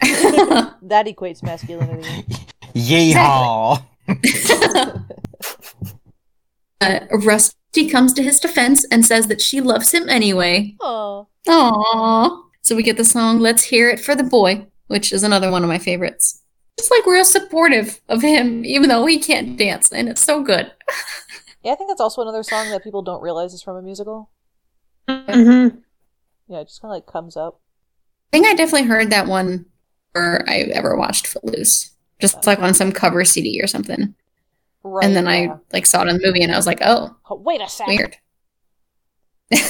That 0.84 1.06
equates 1.06 1.42
masculinity. 1.42 2.26
Yeehaw! 2.74 3.82
uh, 6.80 7.00
Rusty 7.10 7.88
comes 7.88 8.12
to 8.12 8.22
his 8.22 8.38
defense 8.38 8.84
and 8.90 9.06
says 9.06 9.28
that 9.28 9.40
she 9.40 9.62
loves 9.62 9.92
him 9.92 10.10
anyway. 10.10 10.74
Oh. 10.80 11.28
Aww. 11.48 12.42
So 12.60 12.76
we 12.76 12.82
get 12.82 12.98
the 12.98 13.04
song 13.04 13.38
Let's 13.38 13.64
Hear 13.64 13.88
It 13.88 14.00
for 14.00 14.14
the 14.14 14.24
Boy, 14.24 14.66
which 14.88 15.10
is 15.10 15.22
another 15.22 15.50
one 15.50 15.62
of 15.62 15.68
my 15.68 15.78
favorites. 15.78 16.42
It's 16.76 16.90
like 16.90 17.06
real 17.06 17.24
supportive 17.24 18.00
of 18.08 18.20
him, 18.20 18.64
even 18.64 18.90
though 18.90 19.06
he 19.06 19.18
can't 19.18 19.56
dance, 19.56 19.90
and 19.90 20.08
it's 20.08 20.22
so 20.22 20.42
good. 20.42 20.70
Yeah, 21.62 21.72
I 21.72 21.76
think 21.76 21.88
that's 21.88 22.00
also 22.00 22.20
another 22.20 22.42
song 22.42 22.68
that 22.70 22.84
people 22.84 23.00
don't 23.00 23.22
realize 23.22 23.54
is 23.54 23.62
from 23.62 23.76
a 23.76 23.82
musical. 23.82 24.30
hmm 25.08 25.68
Yeah, 26.48 26.60
it 26.60 26.68
just 26.68 26.80
kind 26.82 26.90
of 26.92 26.96
like 26.96 27.06
comes 27.06 27.36
up. 27.36 27.60
I 28.32 28.36
think 28.36 28.46
I 28.46 28.54
definitely 28.54 28.88
heard 28.88 29.10
that 29.10 29.26
one 29.26 29.66
or 30.14 30.44
I 30.48 30.58
ever 30.72 30.96
watched 30.96 31.26
Footloose. 31.26 31.90
Just 32.20 32.46
like 32.46 32.60
on 32.60 32.74
some 32.74 32.92
cover 32.92 33.24
CD 33.24 33.60
or 33.62 33.66
something. 33.66 34.14
Right. 34.86 35.04
and 35.06 35.16
then 35.16 35.26
I 35.26 35.48
like 35.72 35.86
saw 35.86 36.02
it 36.02 36.08
in 36.08 36.18
the 36.18 36.26
movie 36.26 36.42
and 36.42 36.52
I 36.52 36.56
was 36.56 36.66
like, 36.66 36.80
oh, 36.82 37.16
Oh, 37.30 37.36
wait 37.36 37.60
a 37.62 37.68
second, 37.68 37.96
weird. 37.96 38.16
so 39.54 39.64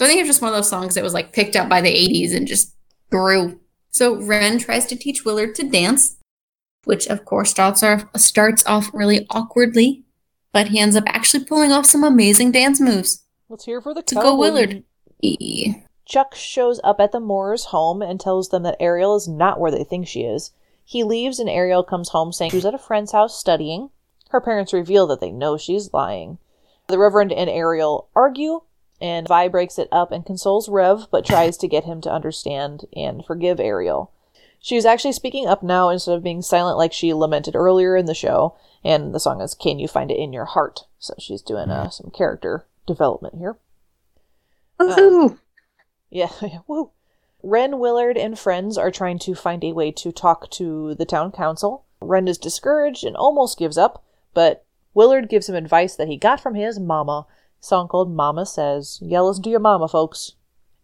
I 0.00 0.06
think 0.06 0.20
it's 0.20 0.28
just 0.28 0.42
one 0.42 0.50
of 0.50 0.54
those 0.54 0.68
songs 0.68 0.94
that 0.94 1.04
was 1.04 1.14
like 1.14 1.32
picked 1.32 1.56
up 1.56 1.68
by 1.68 1.80
the 1.80 1.88
80s 1.92 2.34
and 2.36 2.46
just 2.46 2.74
grew. 3.10 3.58
So 3.90 4.20
Ren 4.22 4.58
tries 4.58 4.86
to 4.86 4.96
teach 4.96 5.24
Willard 5.24 5.54
to 5.56 5.68
dance, 5.68 6.16
which 6.84 7.06
of 7.06 7.24
course 7.24 7.50
starts 7.50 7.82
off 7.82 8.04
starts 8.16 8.64
off 8.66 8.90
really 8.92 9.26
awkwardly, 9.30 10.04
but 10.52 10.68
he 10.68 10.78
ends 10.80 10.96
up 10.96 11.04
actually 11.06 11.44
pulling 11.44 11.72
off 11.72 11.86
some 11.86 12.04
amazing 12.04 12.52
dance 12.52 12.80
moves. 12.80 13.24
Let's 13.48 13.64
hear 13.64 13.80
for 13.80 13.94
the 13.94 14.02
To 14.02 14.14
go. 14.16 14.36
Willard. 14.36 14.82
E- 15.22 15.74
Chuck 16.04 16.34
shows 16.34 16.80
up 16.84 17.00
at 17.00 17.12
the 17.12 17.20
Moores' 17.20 17.66
home 17.66 18.02
and 18.02 18.20
tells 18.20 18.50
them 18.50 18.62
that 18.62 18.76
Ariel 18.78 19.16
is 19.16 19.26
not 19.26 19.58
where 19.58 19.70
they 19.70 19.84
think 19.84 20.06
she 20.06 20.22
is. 20.22 20.52
He 20.84 21.02
leaves 21.02 21.38
and 21.38 21.48
Ariel 21.48 21.82
comes 21.82 22.10
home 22.10 22.32
saying 22.32 22.50
she 22.50 22.56
was 22.56 22.66
at 22.66 22.74
a 22.74 22.78
friend's 22.78 23.12
house 23.12 23.38
studying. 23.38 23.90
Her 24.30 24.40
parents 24.40 24.72
reveal 24.72 25.06
that 25.06 25.20
they 25.20 25.30
know 25.32 25.56
she's 25.56 25.92
lying. 25.94 26.38
The 26.88 26.98
Reverend 26.98 27.32
and 27.32 27.48
Ariel 27.48 28.08
argue, 28.14 28.62
and 29.00 29.26
Vi 29.26 29.48
breaks 29.48 29.78
it 29.78 29.88
up 29.90 30.12
and 30.12 30.26
consoles 30.26 30.68
Rev, 30.68 31.06
but 31.10 31.24
tries 31.24 31.56
to 31.58 31.68
get 31.68 31.84
him 31.84 32.00
to 32.02 32.12
understand 32.12 32.84
and 32.94 33.24
forgive 33.24 33.58
Ariel. 33.58 34.10
She's 34.60 34.84
actually 34.84 35.12
speaking 35.12 35.46
up 35.46 35.62
now 35.62 35.88
instead 35.88 36.16
of 36.16 36.22
being 36.22 36.42
silent 36.42 36.78
like 36.78 36.92
she 36.92 37.12
lamented 37.12 37.54
earlier 37.54 37.96
in 37.96 38.06
the 38.06 38.14
show, 38.14 38.56
and 38.82 39.14
the 39.14 39.20
song 39.20 39.40
is 39.40 39.54
Can 39.54 39.78
You 39.78 39.88
Find 39.88 40.10
It 40.10 40.18
in 40.18 40.32
Your 40.32 40.46
Heart? 40.46 40.84
So 40.98 41.14
she's 41.18 41.42
doing 41.42 41.70
uh, 41.70 41.90
some 41.90 42.10
character 42.10 42.66
development 42.86 43.36
here. 43.36 43.56
Um, 44.78 44.88
woohoo! 44.88 45.38
Yeah, 46.10 46.30
woo. 46.66 46.90
Ren, 47.42 47.78
Willard, 47.78 48.16
and 48.16 48.38
friends 48.38 48.78
are 48.78 48.90
trying 48.90 49.18
to 49.20 49.34
find 49.34 49.62
a 49.62 49.72
way 49.72 49.92
to 49.92 50.12
talk 50.12 50.50
to 50.52 50.94
the 50.94 51.04
town 51.04 51.30
council. 51.32 51.84
Ren 52.00 52.26
is 52.26 52.38
discouraged 52.38 53.04
and 53.04 53.16
almost 53.16 53.58
gives 53.58 53.76
up, 53.76 54.04
but 54.32 54.64
Willard 54.94 55.28
gives 55.28 55.48
him 55.48 55.54
advice 55.54 55.96
that 55.96 56.08
he 56.08 56.16
got 56.16 56.40
from 56.40 56.54
his 56.54 56.78
mama. 56.78 57.26
Song 57.60 57.88
called 57.88 58.14
Mama 58.14 58.46
Says. 58.46 58.98
Yeah, 59.02 59.20
listen 59.20 59.42
to 59.44 59.50
your 59.50 59.60
mama, 59.60 59.88
folks. 59.88 60.32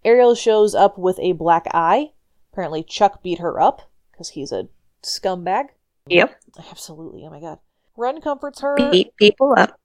Ariel 0.04 0.34
shows 0.34 0.74
up 0.74 0.98
with 0.98 1.18
a 1.18 1.32
black 1.32 1.66
eye. 1.72 2.12
Apparently, 2.52 2.82
Chuck 2.82 3.22
beat 3.22 3.38
her 3.38 3.60
up 3.60 3.90
because 4.10 4.30
he's 4.30 4.50
a 4.52 4.68
scumbag. 5.02 5.66
Yep. 6.08 6.40
Absolutely. 6.70 7.24
Oh 7.26 7.30
my 7.30 7.40
god. 7.40 7.58
Ren 7.96 8.20
comforts 8.20 8.60
her. 8.60 8.76
Beat 8.76 9.14
people 9.16 9.54
up. 9.56 9.78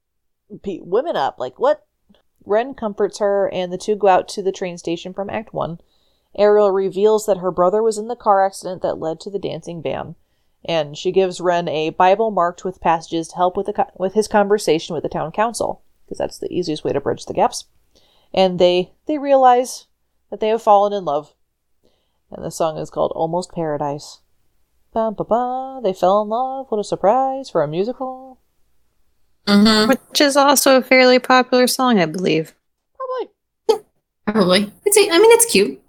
Beat 0.62 0.84
women 0.84 1.16
up. 1.16 1.38
Like, 1.38 1.58
what? 1.58 1.86
Ren 2.46 2.74
comforts 2.74 3.18
her, 3.18 3.52
and 3.52 3.72
the 3.72 3.78
two 3.78 3.96
go 3.96 4.06
out 4.06 4.28
to 4.28 4.42
the 4.42 4.52
train 4.52 4.78
station 4.78 5.12
from 5.12 5.28
Act 5.28 5.52
1. 5.52 5.80
Ariel 6.38 6.70
reveals 6.70 7.26
that 7.26 7.38
her 7.38 7.50
brother 7.50 7.82
was 7.82 7.98
in 7.98 8.08
the 8.08 8.16
car 8.16 8.44
accident 8.44 8.82
that 8.82 9.00
led 9.00 9.20
to 9.20 9.30
the 9.30 9.38
dancing 9.38 9.82
ban, 9.82 10.14
and 10.64 10.96
she 10.96 11.10
gives 11.10 11.40
Ren 11.40 11.68
a 11.68 11.90
Bible 11.90 12.30
marked 12.30 12.64
with 12.64 12.80
passages 12.80 13.28
to 13.28 13.36
help 13.36 13.56
with, 13.56 13.68
co- 13.74 13.90
with 13.98 14.14
his 14.14 14.28
conversation 14.28 14.94
with 14.94 15.02
the 15.02 15.08
town 15.08 15.32
council, 15.32 15.82
because 16.04 16.18
that's 16.18 16.38
the 16.38 16.52
easiest 16.52 16.84
way 16.84 16.92
to 16.92 17.00
bridge 17.00 17.26
the 17.26 17.34
gaps. 17.34 17.64
And 18.32 18.58
they, 18.58 18.92
they 19.06 19.18
realize 19.18 19.86
that 20.30 20.40
they 20.40 20.48
have 20.48 20.62
fallen 20.62 20.92
in 20.92 21.04
love. 21.04 21.34
And 22.30 22.44
the 22.44 22.50
song 22.50 22.78
is 22.78 22.90
called 22.90 23.12
Almost 23.14 23.52
Paradise. 23.52 24.20
Ba 24.92 25.10
ba 25.10 25.24
ba, 25.24 25.80
they 25.82 25.92
fell 25.92 26.22
in 26.22 26.28
love. 26.28 26.66
What 26.70 26.80
a 26.80 26.84
surprise 26.84 27.50
for 27.50 27.62
a 27.62 27.68
musical. 27.68 28.35
Mm-hmm. 29.46 29.88
Which 29.88 30.20
is 30.20 30.36
also 30.36 30.78
a 30.78 30.82
fairly 30.82 31.18
popular 31.18 31.66
song, 31.66 32.00
I 32.00 32.06
believe. 32.06 32.54
Probably. 32.96 33.32
Yeah, 33.68 34.32
Probably. 34.32 34.72
It's 34.84 34.96
a, 34.96 35.10
I 35.10 35.18
mean, 35.18 35.32
it's 35.32 35.50
cute. 35.50 35.80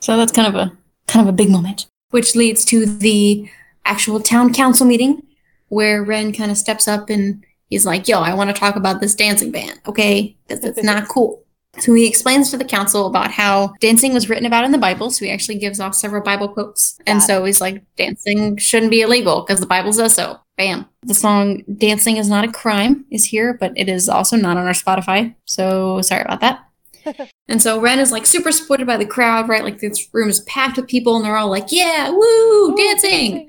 So 0.00 0.16
that's 0.16 0.32
kind 0.32 0.48
of 0.48 0.54
a 0.54 0.72
kind 1.06 1.26
of 1.26 1.32
a 1.32 1.36
big 1.36 1.50
moment, 1.50 1.86
which 2.10 2.36
leads 2.36 2.64
to 2.66 2.86
the 2.86 3.48
actual 3.84 4.20
town 4.20 4.52
council 4.52 4.86
meeting, 4.86 5.22
where 5.68 6.04
Ren 6.04 6.32
kind 6.32 6.50
of 6.50 6.58
steps 6.58 6.86
up 6.86 7.10
and 7.10 7.44
he's 7.68 7.86
like, 7.86 8.06
"Yo, 8.06 8.20
I 8.20 8.34
want 8.34 8.50
to 8.50 8.54
talk 8.54 8.76
about 8.76 9.00
this 9.00 9.14
dancing 9.14 9.50
ban, 9.50 9.80
okay? 9.86 10.36
Because 10.46 10.64
it's 10.64 10.82
not 10.82 11.08
cool." 11.08 11.42
So 11.80 11.94
he 11.94 12.06
explains 12.06 12.50
to 12.50 12.56
the 12.56 12.64
council 12.64 13.06
about 13.06 13.30
how 13.30 13.74
dancing 13.80 14.14
was 14.14 14.28
written 14.28 14.46
about 14.46 14.64
in 14.64 14.72
the 14.72 14.78
Bible. 14.78 15.10
So 15.10 15.24
he 15.24 15.30
actually 15.30 15.58
gives 15.58 15.80
off 15.80 15.94
several 15.94 16.22
Bible 16.22 16.48
quotes, 16.48 16.98
and 17.06 17.22
so 17.22 17.44
he's 17.44 17.60
like, 17.60 17.82
"Dancing 17.96 18.56
shouldn't 18.56 18.90
be 18.90 19.02
illegal 19.02 19.42
because 19.42 19.60
the 19.60 19.66
Bible 19.66 19.92
says 19.92 20.14
so." 20.14 20.38
Bam. 20.56 20.86
The 21.02 21.14
song 21.14 21.62
"Dancing 21.76 22.16
is 22.16 22.28
not 22.28 22.44
a 22.44 22.52
crime" 22.52 23.04
is 23.10 23.24
here, 23.24 23.54
but 23.54 23.72
it 23.76 23.88
is 23.88 24.08
also 24.08 24.36
not 24.36 24.56
on 24.56 24.66
our 24.66 24.72
Spotify. 24.72 25.34
So 25.44 26.00
sorry 26.02 26.22
about 26.22 26.40
that. 26.40 26.64
And 27.48 27.62
so 27.62 27.80
Ren 27.80 27.98
is 27.98 28.12
like 28.12 28.26
super 28.26 28.52
supported 28.52 28.86
by 28.86 28.98
the 28.98 29.06
crowd, 29.06 29.48
right? 29.48 29.64
Like 29.64 29.78
this 29.78 30.06
room 30.12 30.28
is 30.28 30.40
packed 30.40 30.76
with 30.76 30.86
people 30.86 31.16
and 31.16 31.24
they're 31.24 31.38
all 31.38 31.48
like, 31.48 31.68
yeah, 31.70 32.10
woo, 32.10 32.76
dancing. 32.76 33.48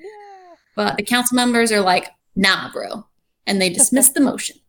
But 0.74 0.96
the 0.96 1.02
council 1.02 1.36
members 1.36 1.70
are 1.70 1.82
like, 1.82 2.08
nah, 2.34 2.72
bro. 2.72 3.06
And 3.46 3.60
they 3.60 3.68
dismiss 3.70 4.08
the 4.08 4.20
motion. 4.20 4.56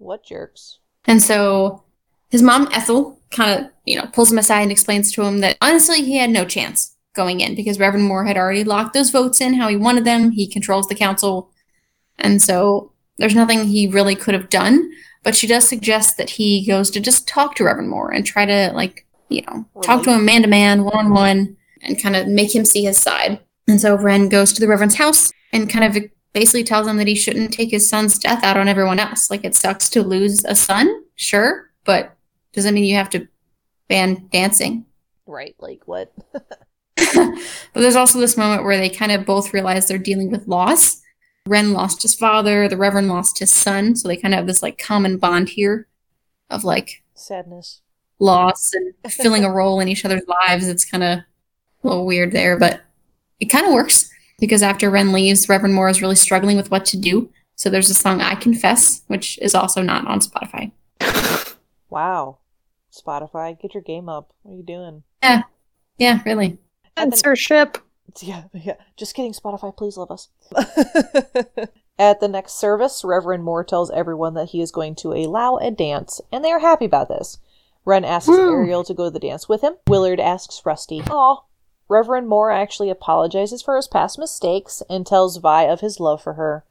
What 0.00 0.24
jerks. 0.24 0.78
And 1.06 1.20
so 1.20 1.82
his 2.30 2.42
mom, 2.42 2.68
Ethel, 2.72 3.18
kind 3.30 3.60
of, 3.60 3.70
you 3.84 3.96
know, 3.96 4.06
pulls 4.12 4.30
him 4.30 4.38
aside 4.38 4.62
and 4.62 4.72
explains 4.72 5.12
to 5.12 5.22
him 5.22 5.38
that 5.38 5.56
honestly, 5.60 6.02
he 6.02 6.16
had 6.16 6.30
no 6.30 6.44
chance 6.44 6.96
going 7.14 7.40
in 7.40 7.54
because 7.54 7.78
Reverend 7.78 8.06
Moore 8.06 8.24
had 8.24 8.36
already 8.36 8.64
locked 8.64 8.94
those 8.94 9.10
votes 9.10 9.40
in 9.40 9.54
how 9.54 9.68
he 9.68 9.76
wanted 9.76 10.04
them. 10.04 10.30
He 10.30 10.46
controls 10.46 10.86
the 10.86 10.94
council. 10.94 11.50
And 12.18 12.40
so 12.42 12.92
there's 13.16 13.34
nothing 13.34 13.64
he 13.64 13.88
really 13.88 14.14
could 14.14 14.34
have 14.34 14.48
done. 14.48 14.90
But 15.24 15.34
she 15.34 15.46
does 15.46 15.66
suggest 15.66 16.16
that 16.16 16.30
he 16.30 16.64
goes 16.64 16.90
to 16.90 17.00
just 17.00 17.26
talk 17.26 17.54
to 17.56 17.64
Reverend 17.64 17.90
Moore 17.90 18.10
and 18.12 18.24
try 18.24 18.46
to, 18.46 18.70
like, 18.72 19.04
you 19.28 19.42
know, 19.42 19.66
talk 19.82 20.04
to 20.04 20.12
him 20.12 20.24
man 20.24 20.42
to 20.42 20.48
man, 20.48 20.84
one 20.84 20.96
on 20.96 21.10
one, 21.10 21.56
and 21.82 22.00
kind 22.00 22.16
of 22.16 22.28
make 22.28 22.54
him 22.54 22.64
see 22.64 22.84
his 22.84 22.98
side. 22.98 23.40
And 23.66 23.80
so 23.80 23.96
Ren 23.96 24.28
goes 24.28 24.52
to 24.52 24.60
the 24.60 24.68
Reverend's 24.68 24.94
house 24.94 25.30
and 25.52 25.68
kind 25.68 25.84
of 25.84 26.02
basically 26.32 26.64
tells 26.64 26.86
him 26.86 26.98
that 26.98 27.08
he 27.08 27.14
shouldn't 27.14 27.52
take 27.52 27.70
his 27.70 27.88
son's 27.88 28.18
death 28.18 28.44
out 28.44 28.56
on 28.56 28.68
everyone 28.68 29.00
else. 29.00 29.28
Like, 29.30 29.44
it 29.44 29.56
sucks 29.56 29.88
to 29.90 30.02
lose 30.02 30.44
a 30.44 30.54
son, 30.54 30.88
sure, 31.16 31.70
but 31.84 32.14
doesn't 32.58 32.74
mean 32.74 32.84
you 32.84 32.96
have 32.96 33.10
to 33.10 33.28
ban 33.88 34.28
dancing. 34.32 34.84
Right, 35.26 35.54
like 35.60 35.82
what? 35.86 36.12
but 37.14 37.38
there's 37.74 37.94
also 37.94 38.18
this 38.18 38.36
moment 38.36 38.64
where 38.64 38.76
they 38.76 38.90
kind 38.90 39.12
of 39.12 39.24
both 39.24 39.54
realize 39.54 39.86
they're 39.86 39.96
dealing 39.96 40.32
with 40.32 40.48
loss. 40.48 41.00
Ren 41.46 41.72
lost 41.72 42.02
his 42.02 42.16
father, 42.16 42.68
the 42.68 42.76
Reverend 42.76 43.08
lost 43.08 43.38
his 43.38 43.52
son, 43.52 43.94
so 43.94 44.08
they 44.08 44.16
kind 44.16 44.34
of 44.34 44.38
have 44.38 44.46
this 44.48 44.60
like 44.60 44.76
common 44.76 45.18
bond 45.18 45.50
here 45.50 45.86
of 46.50 46.64
like 46.64 47.04
Sadness. 47.14 47.80
loss 48.18 48.72
and 48.74 48.92
filling 49.12 49.44
a 49.44 49.52
role 49.52 49.78
in 49.78 49.86
each 49.86 50.04
other's 50.04 50.26
lives. 50.26 50.66
It's 50.66 50.84
kind 50.84 51.04
of 51.04 51.18
a 51.18 51.24
little 51.84 52.06
weird 52.06 52.32
there, 52.32 52.58
but 52.58 52.80
it 53.38 53.46
kind 53.46 53.66
of 53.66 53.72
works 53.72 54.10
because 54.40 54.64
after 54.64 54.90
Ren 54.90 55.12
leaves, 55.12 55.48
Reverend 55.48 55.76
Moore 55.76 55.88
is 55.88 56.02
really 56.02 56.16
struggling 56.16 56.56
with 56.56 56.72
what 56.72 56.84
to 56.86 56.96
do. 56.96 57.30
So 57.54 57.70
there's 57.70 57.90
a 57.90 57.94
song 57.94 58.20
I 58.20 58.34
Confess, 58.34 59.02
which 59.06 59.38
is 59.40 59.54
also 59.54 59.82
not 59.82 60.06
on 60.08 60.18
Spotify. 60.20 60.72
Wow. 61.90 62.38
Spotify, 62.92 63.60
get 63.60 63.74
your 63.74 63.82
game 63.82 64.08
up. 64.08 64.32
What 64.42 64.52
are 64.52 64.56
you 64.56 64.62
doing? 64.62 65.02
Yeah, 65.22 65.42
yeah, 65.98 66.20
really. 66.24 66.58
At 66.96 67.10
Censorship. 67.10 67.78
Yeah, 68.20 68.44
yeah. 68.52 68.74
Just 68.96 69.14
kidding, 69.14 69.32
Spotify. 69.32 69.76
Please 69.76 69.96
love 69.96 70.10
us. 70.10 70.28
At 71.98 72.20
the 72.20 72.28
next 72.28 72.52
service, 72.52 73.02
Reverend 73.04 73.42
Moore 73.42 73.64
tells 73.64 73.90
everyone 73.90 74.34
that 74.34 74.50
he 74.50 74.62
is 74.62 74.70
going 74.70 74.94
to 74.96 75.12
allow 75.12 75.56
a 75.56 75.70
dance, 75.70 76.20
and 76.30 76.44
they 76.44 76.52
are 76.52 76.60
happy 76.60 76.84
about 76.84 77.08
this. 77.08 77.38
Ren 77.84 78.04
asks 78.04 78.28
Woo. 78.28 78.52
Ariel 78.52 78.84
to 78.84 78.94
go 78.94 79.04
to 79.04 79.10
the 79.10 79.18
dance 79.18 79.48
with 79.48 79.62
him. 79.62 79.74
Willard 79.88 80.20
asks 80.20 80.62
Rusty. 80.64 81.02
Aw. 81.10 81.42
Reverend 81.88 82.28
Moore 82.28 82.50
actually 82.50 82.90
apologizes 82.90 83.62
for 83.62 83.74
his 83.74 83.88
past 83.88 84.18
mistakes 84.18 84.82
and 84.88 85.06
tells 85.06 85.38
Vi 85.38 85.64
of 85.64 85.80
his 85.80 85.98
love 85.98 86.22
for 86.22 86.34
her. 86.34 86.64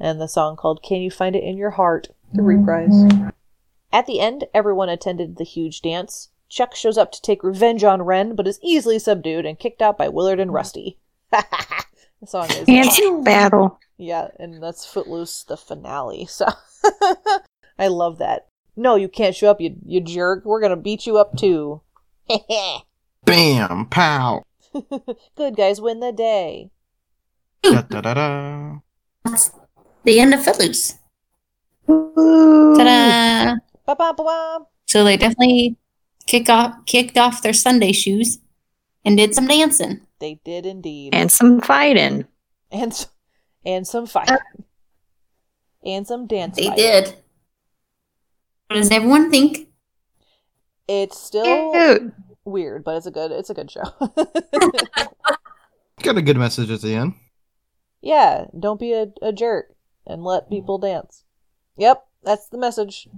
And 0.00 0.20
the 0.20 0.28
song 0.28 0.56
called 0.56 0.82
Can 0.82 1.00
You 1.00 1.10
Find 1.10 1.34
It 1.36 1.44
in 1.44 1.56
Your 1.56 1.70
Heart? 1.70 2.08
The 2.32 2.42
reprise. 2.42 2.90
Mm-hmm. 2.90 3.28
At 3.92 4.06
the 4.06 4.20
end, 4.20 4.44
everyone 4.52 4.88
attended 4.88 5.36
the 5.36 5.44
huge 5.44 5.80
dance. 5.82 6.28
Chuck 6.48 6.74
shows 6.74 6.98
up 6.98 7.12
to 7.12 7.22
take 7.22 7.42
revenge 7.42 7.84
on 7.84 8.02
Ren, 8.02 8.34
but 8.34 8.46
is 8.46 8.58
easily 8.62 8.98
subdued 8.98 9.46
and 9.46 9.58
kicked 9.58 9.82
out 9.82 9.98
by 9.98 10.08
Willard 10.08 10.40
and 10.40 10.50
mm. 10.50 10.54
Rusty. 10.54 10.98
the 11.30 12.26
song 12.26 12.50
is 12.50 12.66
Dancing 12.66 13.22
battle. 13.22 13.78
yeah, 13.96 14.28
and 14.38 14.62
that's 14.62 14.86
Footloose, 14.86 15.44
the 15.44 15.56
finale. 15.56 16.26
So 16.26 16.46
I 17.78 17.88
love 17.88 18.18
that. 18.18 18.48
No, 18.76 18.94
you 18.94 19.08
can't 19.08 19.34
show 19.34 19.50
up, 19.50 19.60
you 19.60 19.76
you 19.84 20.00
jerk. 20.00 20.44
We're 20.44 20.60
gonna 20.60 20.76
beat 20.76 21.06
you 21.06 21.18
up 21.18 21.36
too. 21.36 21.82
Bam, 23.24 23.86
pow. 23.86 24.44
Good 25.36 25.56
guys 25.56 25.80
win 25.80 26.00
the 26.00 26.12
day. 26.12 26.70
Da, 27.62 27.82
da, 27.82 28.00
da, 28.00 28.14
da. 28.14 28.78
That's 29.24 29.50
the 30.04 30.20
end 30.20 30.32
of 30.34 30.44
Footloose. 30.44 30.94
Woo. 31.86 32.76
Ta-da! 32.76 33.56
Ba 33.88 33.96
ba 33.96 34.12
ba 34.12 34.22
ba. 34.22 34.66
So 34.84 35.02
they 35.02 35.16
definitely 35.16 35.78
kick 36.26 36.50
off, 36.50 36.84
kicked 36.84 37.16
off 37.16 37.40
their 37.40 37.54
Sunday 37.54 37.92
shoes 37.92 38.38
and 39.02 39.16
did 39.16 39.34
some 39.34 39.46
dancing. 39.46 40.02
They 40.20 40.40
did 40.44 40.66
indeed. 40.66 41.14
And 41.14 41.32
some 41.32 41.62
fighting. 41.62 42.26
and 42.70 42.92
and 43.64 43.88
some 43.88 44.04
fight. 44.04 44.30
Uh, 44.30 44.36
and 45.82 46.06
some 46.06 46.26
dance. 46.26 46.56
They 46.56 46.66
fight. 46.66 46.76
did. 46.76 47.04
What 48.66 48.76
does 48.76 48.90
everyone 48.90 49.30
think? 49.30 49.68
It's 50.86 51.18
still 51.18 51.72
Cute. 51.72 52.12
weird, 52.44 52.84
but 52.84 52.96
it's 52.96 53.06
a 53.06 53.10
good 53.10 53.32
it's 53.32 53.48
a 53.48 53.54
good 53.54 53.70
show. 53.70 53.84
Got 56.02 56.18
a 56.18 56.22
good 56.22 56.36
message 56.36 56.70
at 56.70 56.82
the 56.82 56.94
end. 56.94 57.14
yeah, 58.02 58.48
don't 58.58 58.78
be 58.78 58.92
a, 58.92 59.06
a 59.22 59.32
jerk 59.32 59.74
and 60.06 60.22
let 60.22 60.50
people 60.50 60.76
dance. 60.76 61.24
Yep, 61.78 62.06
that's 62.22 62.48
the 62.48 62.58
message. 62.58 63.08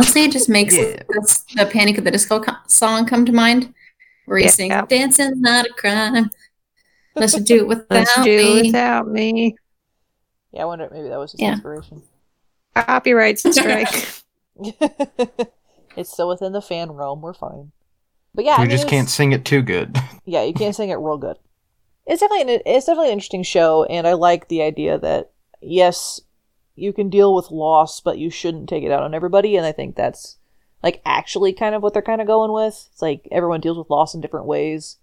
Honestly, 0.00 0.22
it 0.24 0.32
just 0.32 0.48
makes 0.48 0.74
Yeah. 0.74 1.02
this- 1.10 1.44
the 1.54 1.66
Panic 1.66 1.98
at 1.98 2.04
the 2.04 2.10
Disco 2.10 2.40
co- 2.40 2.54
song 2.66 3.04
come 3.04 3.26
to 3.26 3.32
mind, 3.32 3.74
where 4.24 4.38
he 4.38 4.44
Yeah. 4.44 4.50
sings 4.50 4.74
"Dancing's 4.88 5.38
not 5.38 5.66
a 5.66 5.72
crime." 5.74 6.30
Let's 7.14 7.38
do 7.38 7.56
it 7.56 7.68
without 7.68 7.90
Let's 7.90 8.14
do 8.14 8.22
me. 8.22 8.58
it 8.60 8.66
without 8.66 9.08
me. 9.08 9.56
Yeah, 10.52 10.62
I 10.62 10.64
wonder 10.64 10.86
if 10.86 10.92
maybe 10.92 11.08
that 11.10 11.18
was 11.18 11.32
his 11.32 11.40
Yeah. 11.40 11.52
inspiration. 11.52 12.02
Copyright 12.74 13.38
strike. 13.52 14.22
it's 15.96 16.10
still 16.10 16.28
within 16.28 16.52
the 16.52 16.62
fan 16.62 16.92
realm. 16.92 17.20
We're 17.20 17.34
fine. 17.34 17.72
But 18.34 18.46
yeah, 18.46 18.54
I 18.54 18.62
we 18.62 18.68
mean, 18.68 18.70
just 18.76 18.88
can't 18.88 19.10
sing 19.10 19.32
it 19.32 19.44
too 19.44 19.60
good. 19.60 19.98
Yeah, 20.24 20.44
you 20.44 20.54
can't 20.54 20.74
sing 20.74 20.88
it 20.88 20.94
real 20.94 21.18
good. 21.18 21.36
It's 22.06 22.20
definitely 22.20 22.54
an, 22.54 22.62
it's 22.64 22.86
definitely 22.86 23.08
an 23.08 23.12
interesting 23.14 23.42
show, 23.42 23.84
and 23.84 24.06
I 24.06 24.14
like 24.14 24.48
the 24.48 24.62
idea 24.62 24.96
that 24.98 25.30
yes, 25.60 26.22
you 26.80 26.92
can 26.92 27.10
deal 27.10 27.34
with 27.34 27.50
loss, 27.50 28.00
but 28.00 28.18
you 28.18 28.30
shouldn't 28.30 28.68
take 28.68 28.84
it 28.84 28.90
out 28.90 29.02
on 29.02 29.14
everybody. 29.14 29.56
And 29.56 29.66
I 29.66 29.72
think 29.72 29.96
that's 29.96 30.38
like 30.82 31.02
actually 31.04 31.52
kind 31.52 31.74
of 31.74 31.82
what 31.82 31.92
they're 31.92 32.02
kind 32.02 32.20
of 32.20 32.26
going 32.26 32.52
with. 32.52 32.88
It's 32.92 33.02
like 33.02 33.28
everyone 33.30 33.60
deals 33.60 33.78
with 33.78 33.90
loss 33.90 34.14
in 34.14 34.20
different 34.20 34.46
ways, 34.46 34.98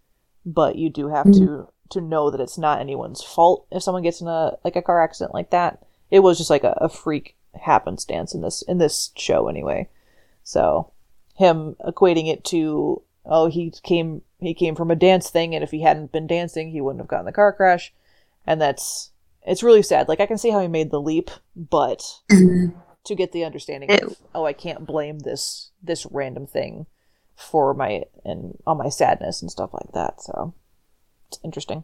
but 0.46 0.76
you 0.76 0.90
do 0.90 1.10
have 1.10 1.26
to 1.26 1.40
mm-hmm. 1.40 1.90
to 1.90 2.02
know 2.02 2.32
that 2.32 2.42
it's 2.42 2.58
not 2.58 2.82
anyone's 2.82 3.24
fault 3.24 3.68
if 3.72 3.84
someone 3.84 4.04
gets 4.04 4.22
in 4.22 4.28
a 4.28 4.58
like 4.63 4.76
a 4.76 4.82
car 4.82 5.04
accident 5.04 5.34
like 5.34 5.52
that. 5.52 5.84
It 6.10 6.20
was 6.20 6.38
just 6.38 6.50
like 6.50 6.63
a, 6.63 6.78
a 6.82 6.90
freak 6.90 7.36
happenstance 7.62 8.34
in 8.34 8.42
this 8.42 8.62
in 8.63 8.78
this 8.78 9.12
show 9.16 9.48
anyway. 9.48 9.90
So 10.44 10.92
him 11.36 11.76
equating 11.86 12.28
it 12.28 12.44
to 12.46 13.02
oh 13.26 13.48
he 13.48 13.72
came 13.84 14.24
he 14.40 14.54
came 14.54 14.76
from 14.76 14.90
a 14.90 14.96
dance 14.96 15.30
thing 15.30 15.54
and 15.54 15.63
if 15.63 15.72
he 15.72 15.82
hadn't 15.82 16.12
been 16.12 16.28
dancing 16.28 16.72
he 16.72 16.82
wouldn't 16.82 17.02
have 17.02 17.08
gotten 17.08 17.26
the 17.26 17.32
car 17.32 17.54
crash 17.54 17.94
and 18.46 18.60
that's 18.60 19.12
it's 19.48 19.64
really 19.64 19.82
sad 19.82 20.08
like 20.08 20.20
i 20.20 20.26
can 20.26 20.38
see 20.38 20.50
how 20.52 20.60
he 20.60 20.68
made 20.68 20.92
the 20.92 21.02
leap 21.02 21.30
but 21.56 22.02
Mhm. 22.32 22.74
to 23.06 23.16
get 23.16 23.32
the 23.32 23.44
understanding 23.44 23.90
It- 23.90 24.04
of 24.04 24.18
oh 24.36 24.46
i 24.46 24.54
can't 24.54 24.86
blame 24.86 25.20
this 25.20 25.72
this 25.82 26.06
random 26.12 26.46
thing 26.48 26.86
for 27.36 27.74
my 27.74 28.04
and 28.26 28.58
all 28.68 28.76
my 28.76 28.90
sadness 28.90 29.42
and 29.42 29.50
stuff 29.52 29.72
like 29.74 29.92
that 29.94 30.22
so 30.22 30.54
it's 31.30 31.40
interesting 31.44 31.84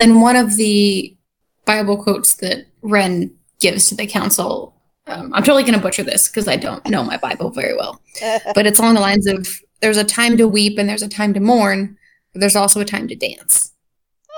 And 0.00 0.20
one 0.22 0.36
of 0.36 0.56
the 0.56 1.16
Bible 1.64 2.00
quotes 2.02 2.34
that 2.36 2.66
Ren 2.82 3.34
gives 3.58 3.86
to 3.88 3.94
the 3.96 4.06
council 4.06 4.74
Um, 5.08 5.32
I'm 5.34 5.42
totally 5.42 5.62
going 5.64 5.74
to 5.74 5.80
butcher 5.80 6.02
this 6.04 6.28
because 6.28 6.46
I 6.48 6.56
don't 6.56 6.86
know 6.88 7.02
my 7.02 7.16
Bible 7.16 7.50
very 7.50 7.74
well. 7.74 8.00
But 8.54 8.66
it's 8.66 8.78
along 8.78 8.94
the 8.94 9.00
lines 9.00 9.26
of 9.26 9.46
there's 9.80 9.96
a 9.96 10.04
time 10.04 10.36
to 10.36 10.46
weep 10.46 10.78
and 10.78 10.88
there's 10.88 11.02
a 11.02 11.08
time 11.08 11.34
to 11.34 11.40
mourn, 11.40 11.98
but 12.32 12.40
there's 12.40 12.56
also 12.56 12.80
a 12.80 12.84
time 12.84 13.08
to 13.08 13.16
dance. 13.16 13.72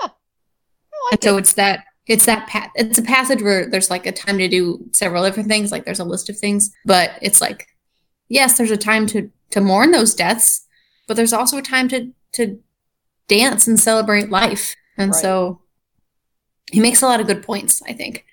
I 0.03 0.05
like 0.05 0.13
And 1.13 1.23
so 1.23 1.37
it's 1.37 1.53
that 1.55 1.85
it's 2.07 2.27
that 2.27 2.49
pa- 2.49 2.71
it's 2.75 2.99
a 2.99 3.03
passage 3.03 3.43
where 3.43 3.69
there's 3.69 3.91
like 3.91 4.07
a 4.07 4.13
time 4.13 4.39
to 4.39 4.49
do 4.49 4.85
several 4.93 5.25
different 5.25 5.49
things. 5.49 5.71
Like 5.73 5.85
there's 5.85 6.01
a 6.01 6.05
list 6.05 6.29
of 6.29 6.39
things, 6.39 6.71
but 6.85 7.13
it's 7.23 7.41
like 7.41 7.67
yes, 8.29 8.57
there's 8.59 8.71
a 8.71 8.77
time 8.77 9.07
to 9.09 9.31
to 9.51 9.61
mourn 9.61 9.91
those 9.91 10.15
deaths, 10.15 10.67
but 11.09 11.17
there's 11.17 11.33
also 11.33 11.59
a 11.59 11.63
time 11.63 11.89
to 11.89 12.13
to 12.33 12.59
dance 13.29 13.67
and 13.67 13.79
celebrate 13.79 14.31
life. 14.31 14.75
And 14.97 15.13
Right. 15.13 15.21
so 15.21 15.61
he 16.73 16.81
makes 16.81 17.03
a 17.03 17.07
lot 17.07 17.21
of 17.21 17.27
good 17.27 17.43
points, 17.43 17.83
I 17.83 17.93
think, 17.93 18.25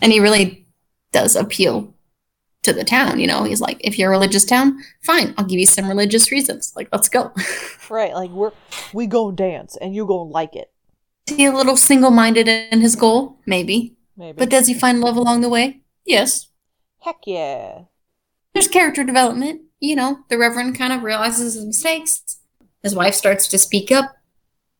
and 0.00 0.12
he 0.12 0.20
really 0.20 0.66
does 1.12 1.36
appeal 1.36 1.94
to 2.62 2.72
the 2.72 2.84
town. 2.84 3.18
You 3.18 3.26
know, 3.26 3.42
he's 3.44 3.60
like, 3.60 3.78
if 3.80 3.98
you're 3.98 4.08
a 4.08 4.12
religious 4.12 4.44
town, 4.44 4.78
fine, 5.02 5.34
I'll 5.36 5.44
give 5.44 5.58
you 5.58 5.66
some 5.66 5.88
religious 5.88 6.30
reasons. 6.30 6.72
Like, 6.76 6.88
let's 6.92 7.08
go. 7.08 7.32
right, 7.90 8.14
like 8.14 8.30
we're 8.30 8.52
we 8.92 9.06
go 9.06 9.30
dance 9.32 9.76
and 9.80 9.94
you 9.94 10.06
go 10.06 10.22
like 10.22 10.54
it. 10.54 10.70
Is 11.28 11.36
he 11.36 11.44
a 11.46 11.52
little 11.52 11.76
single-minded 11.76 12.48
in 12.48 12.80
his 12.80 12.96
goal? 12.96 13.38
Maybe. 13.46 13.96
Maybe. 14.16 14.36
But 14.38 14.50
does 14.50 14.66
he 14.66 14.74
find 14.74 15.00
love 15.00 15.16
along 15.16 15.40
the 15.40 15.48
way? 15.48 15.80
Yes. 16.04 16.48
Heck 17.00 17.18
yeah. 17.26 17.82
There's 18.54 18.68
character 18.68 19.04
development. 19.04 19.62
You 19.80 19.96
know, 19.96 20.18
the 20.28 20.38
Reverend 20.38 20.76
kind 20.76 20.92
of 20.92 21.02
realizes 21.02 21.54
his 21.54 21.64
mistakes. 21.64 22.38
His 22.82 22.94
wife 22.94 23.14
starts 23.14 23.48
to 23.48 23.58
speak 23.58 23.90
up, 23.90 24.12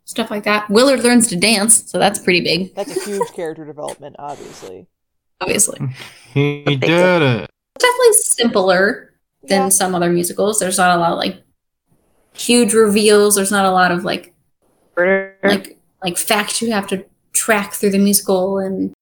stuff 0.05 0.31
like 0.31 0.45
that. 0.45 0.69
Willard 0.71 1.01
learns 1.05 1.27
to 1.29 1.37
dance, 1.37 1.91
so 1.91 1.99
that's 1.99 2.19
pretty 2.19 2.41
big, 2.41 2.75
That's 2.77 2.97
a 2.97 3.05
huge 3.05 3.33
character 3.33 3.65
development, 3.65 4.17
obviously. 4.19 4.87
obviously. 5.41 5.79
He 6.35 6.65
did 6.65 6.83
it. 7.23 7.51
Definitely 7.79 8.13
simpler 8.15 9.13
than 9.43 9.63
Yeah. 9.63 9.69
some 9.69 9.95
other 9.95 10.11
musicals. 10.11 10.59
There's 10.59 10.79
not 10.79 10.97
a 10.97 11.01
lot 11.01 11.13
of 11.13 11.19
like 11.19 11.43
huge 12.35 12.73
reveals. 12.75 13.35
There's 13.37 13.51
not 13.51 13.67
a 13.67 13.71
lot 13.71 13.91
of 13.93 14.05
like 14.05 14.33
like 14.97 15.79
like 16.03 16.19
facts 16.19 16.61
you 16.62 16.73
have 16.73 16.87
to 16.88 17.05
track 17.33 17.73
through 17.73 17.91
the 17.91 17.99
musical 17.99 18.59
and 18.59 18.93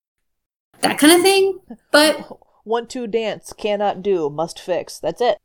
that 0.81 0.97
kind 0.99 1.13
of 1.13 1.21
thing. 1.21 1.59
But 1.91 2.27
One 2.63 2.85
two 2.87 3.07
dance 3.07 3.53
cannot 3.53 4.03
do 4.03 4.29
must 4.29 4.59
fix. 4.59 4.99
That's 4.99 5.19
it. 5.19 5.39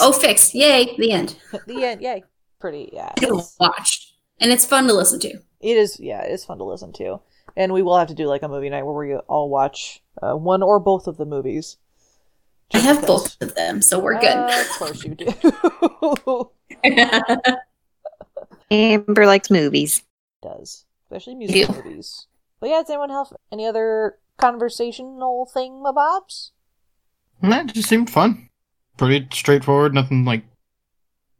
oh, 0.00 0.12
fix! 0.12 0.54
Yay! 0.54 0.94
The 0.96 1.10
end. 1.10 1.36
the 1.66 1.84
end. 1.84 2.00
Yay. 2.00 2.22
Pretty. 2.60 2.90
Yeah. 2.92 3.12
It's- 3.16 3.56
watched, 3.58 4.12
and 4.38 4.52
it's 4.52 4.64
fun 4.64 4.86
to 4.86 4.94
listen 4.94 5.18
to. 5.20 5.30
It 5.60 5.76
is. 5.76 5.98
Yeah. 5.98 6.22
It's 6.22 6.44
fun 6.44 6.58
to 6.58 6.64
listen 6.64 6.92
to, 6.94 7.20
and 7.56 7.72
we 7.72 7.82
will 7.82 7.98
have 7.98 8.06
to 8.08 8.14
do 8.14 8.26
like 8.28 8.42
a 8.44 8.48
movie 8.48 8.70
night 8.70 8.84
where 8.84 8.94
we 8.94 9.16
all 9.16 9.50
watch 9.50 10.00
uh, 10.22 10.34
one 10.36 10.62
or 10.62 10.78
both 10.78 11.08
of 11.08 11.16
the 11.16 11.26
movies. 11.26 11.76
I 12.72 12.78
have 12.78 13.00
because. 13.00 13.36
both 13.36 13.42
of 13.42 13.56
them, 13.56 13.82
so 13.82 13.98
we're 13.98 14.14
Uh, 14.14 14.20
good. 14.20 14.60
of 14.60 14.68
course 14.78 15.02
you 15.04 15.16
do. 15.16 16.50
Amber 18.70 19.26
likes 19.26 19.50
movies. 19.50 20.02
does, 20.42 20.84
especially 21.04 21.34
music 21.34 21.68
movies. 21.70 22.26
But 22.60 22.68
yeah, 22.70 22.80
does 22.80 22.90
anyone 22.90 23.10
have 23.10 23.28
any 23.50 23.66
other 23.66 24.18
conversational 24.38 25.46
thing, 25.52 25.82
my 25.82 25.92
bobs? 25.92 26.52
That 27.42 27.72
just 27.72 27.88
seemed 27.88 28.10
fun. 28.10 28.48
Pretty 28.96 29.26
straightforward. 29.32 29.94
Nothing 29.94 30.24
like. 30.24 30.44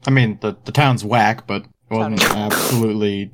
I 0.07 0.11
mean, 0.11 0.39
the 0.41 0.57
the 0.65 0.73
town's 0.73 1.05
whack, 1.05 1.47
but 1.47 1.63
it 1.65 1.95
wasn't 1.95 2.21
Town- 2.21 2.37
absolutely. 2.53 3.33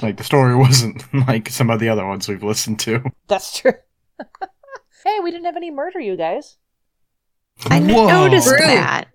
Like 0.00 0.16
the 0.16 0.24
story 0.24 0.54
wasn't 0.66 1.02
like 1.26 1.48
some 1.48 1.68
of 1.70 1.80
the 1.80 1.88
other 1.88 2.06
ones 2.06 2.28
we've 2.28 2.42
listened 2.44 2.78
to. 2.80 3.02
That's 3.26 3.58
true. 3.58 3.72
hey, 5.04 5.18
we 5.22 5.30
didn't 5.32 5.46
have 5.46 5.56
any 5.56 5.70
murder, 5.72 5.98
you 6.00 6.16
guys. 6.16 6.58
I 7.66 7.80
Whoa. 7.80 8.06
noticed 8.08 8.50
Rude. 8.50 8.60
that. 8.60 9.08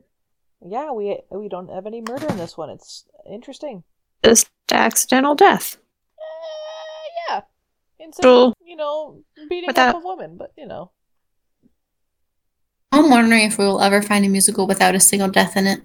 Yeah, 0.65 0.91
we 0.91 1.19
we 1.31 1.47
don't 1.49 1.69
have 1.69 1.85
any 1.85 2.01
murder 2.01 2.27
in 2.27 2.37
this 2.37 2.57
one. 2.57 2.69
It's 2.69 3.05
interesting. 3.29 3.83
Just 4.23 4.49
accidental 4.71 5.35
death. 5.35 5.77
Uh, 6.17 7.07
yeah, 7.29 7.41
instead 7.99 8.25
Well, 8.25 8.53
you 8.63 8.75
know 8.75 9.23
beating 9.49 9.67
without- 9.67 9.95
up 9.95 10.01
a 10.03 10.05
woman, 10.05 10.35
but 10.37 10.51
you 10.57 10.65
know. 10.67 10.91
I'm 12.91 13.09
wondering 13.09 13.43
if 13.43 13.57
we 13.57 13.65
will 13.65 13.81
ever 13.81 14.01
find 14.01 14.25
a 14.25 14.29
musical 14.29 14.65
without 14.67 14.95
a 14.95 14.99
single 14.99 15.29
death 15.29 15.55
in 15.55 15.67
it. 15.67 15.81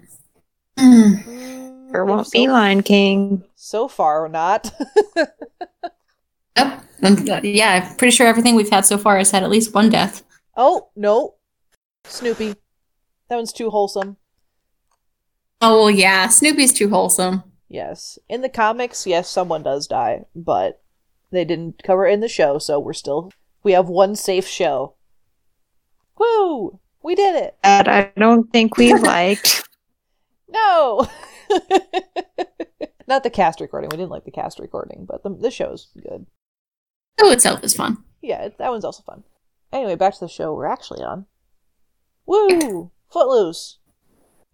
Mm, 0.77 1.91
There 1.91 2.03
won't 2.03 2.25
so, 2.27 2.31
be 2.33 2.47
Lion 2.47 2.81
King. 2.83 3.43
So 3.55 3.87
far, 3.87 4.27
not. 4.27 4.71
Yep. 6.57 6.83
Um, 7.03 7.17
yeah, 7.43 7.83
I'm 7.89 7.95
pretty 7.97 8.11
sure 8.11 8.25
everything 8.25 8.55
we've 8.55 8.69
had 8.69 8.85
so 8.85 8.97
far 8.97 9.17
has 9.17 9.29
had 9.29 9.43
at 9.43 9.49
least 9.49 9.73
one 9.73 9.89
death. 9.89 10.23
oh 10.57 10.89
no, 10.95 11.35
Snoopy. 12.05 12.55
That 13.29 13.35
one's 13.35 13.53
too 13.53 13.69
wholesome. 13.69 14.17
Oh 15.67 15.85
well, 15.85 15.89
yeah, 15.89 16.29
Snoopy's 16.29 16.71
too 16.71 16.89
wholesome. 16.89 17.41
Yes, 17.67 18.19
in 18.29 18.41
the 18.41 18.49
comics, 18.49 19.07
yes, 19.07 19.27
someone 19.27 19.63
does 19.63 19.87
die, 19.87 20.25
but 20.35 20.83
they 21.31 21.43
didn't 21.43 21.81
cover 21.83 22.05
it 22.05 22.13
in 22.13 22.19
the 22.19 22.27
show, 22.27 22.59
so 22.59 22.79
we're 22.79 22.93
still 22.93 23.31
we 23.63 23.71
have 23.71 23.89
one 23.89 24.15
safe 24.15 24.45
show. 24.47 24.93
Woo! 26.19 26.79
We 27.01 27.15
did 27.15 27.35
it. 27.35 27.57
That 27.63 27.87
I 27.87 28.11
don't 28.15 28.53
think 28.53 28.77
we 28.77 28.93
liked. 28.99 29.67
No. 30.47 31.07
Not 33.07 33.23
the 33.23 33.31
cast 33.31 33.59
recording. 33.59 33.89
We 33.89 33.97
didn't 33.97 34.11
like 34.11 34.25
the 34.25 34.29
cast 34.29 34.59
recording, 34.59 35.07
but 35.09 35.23
the 35.23 35.31
the 35.31 35.49
show's 35.49 35.87
good. 35.99 36.27
Show 37.19 37.31
itself 37.31 37.63
is 37.63 37.73
fun. 37.73 38.03
Yeah, 38.21 38.43
it, 38.43 38.59
that 38.59 38.69
one's 38.69 38.85
also 38.85 39.01
fun. 39.01 39.23
Anyway, 39.73 39.95
back 39.95 40.13
to 40.13 40.19
the 40.19 40.29
show 40.29 40.53
we're 40.53 40.67
actually 40.67 41.01
on. 41.01 41.25
Woo! 42.27 42.91
Footloose. 43.11 43.79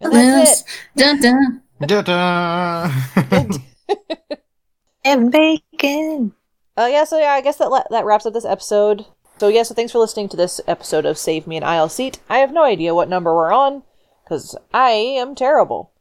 And 0.02 0.14
that's 0.14 0.64
Dun 0.96 1.22
dun. 1.22 1.62
Da-da. 1.86 2.92
it. 3.16 4.42
and 5.04 5.32
bacon. 5.32 6.34
Uh, 6.78 6.88
yeah, 6.92 7.04
so 7.04 7.20
yeah, 7.20 7.32
I 7.32 7.42
guess 7.42 7.58
that 7.58 7.72
la- 7.72 7.84
that 7.90 8.06
wraps 8.06 8.26
up 8.26 8.34
this 8.34 8.46
episode. 8.46 9.06
So 9.40 9.48
yeah, 9.48 9.64
so 9.64 9.74
thanks 9.74 9.92
for 9.92 10.00
listening 10.00 10.30
to 10.30 10.38
this 10.38 10.62
episode 10.68 11.06
of 11.06 11.18
Save 11.18 11.48
Me 11.48 11.58
an 11.58 11.64
Aisle 11.64 11.90
Seat. 11.90 12.20
I 12.30 12.38
have 12.40 12.54
no 12.54 12.64
idea 12.64 12.94
what 12.94 13.10
number 13.10 13.34
we're 13.34 13.52
on, 13.52 13.84
because 14.24 14.56
I 14.74 14.90
am 14.92 15.34
terrible. 15.36 15.92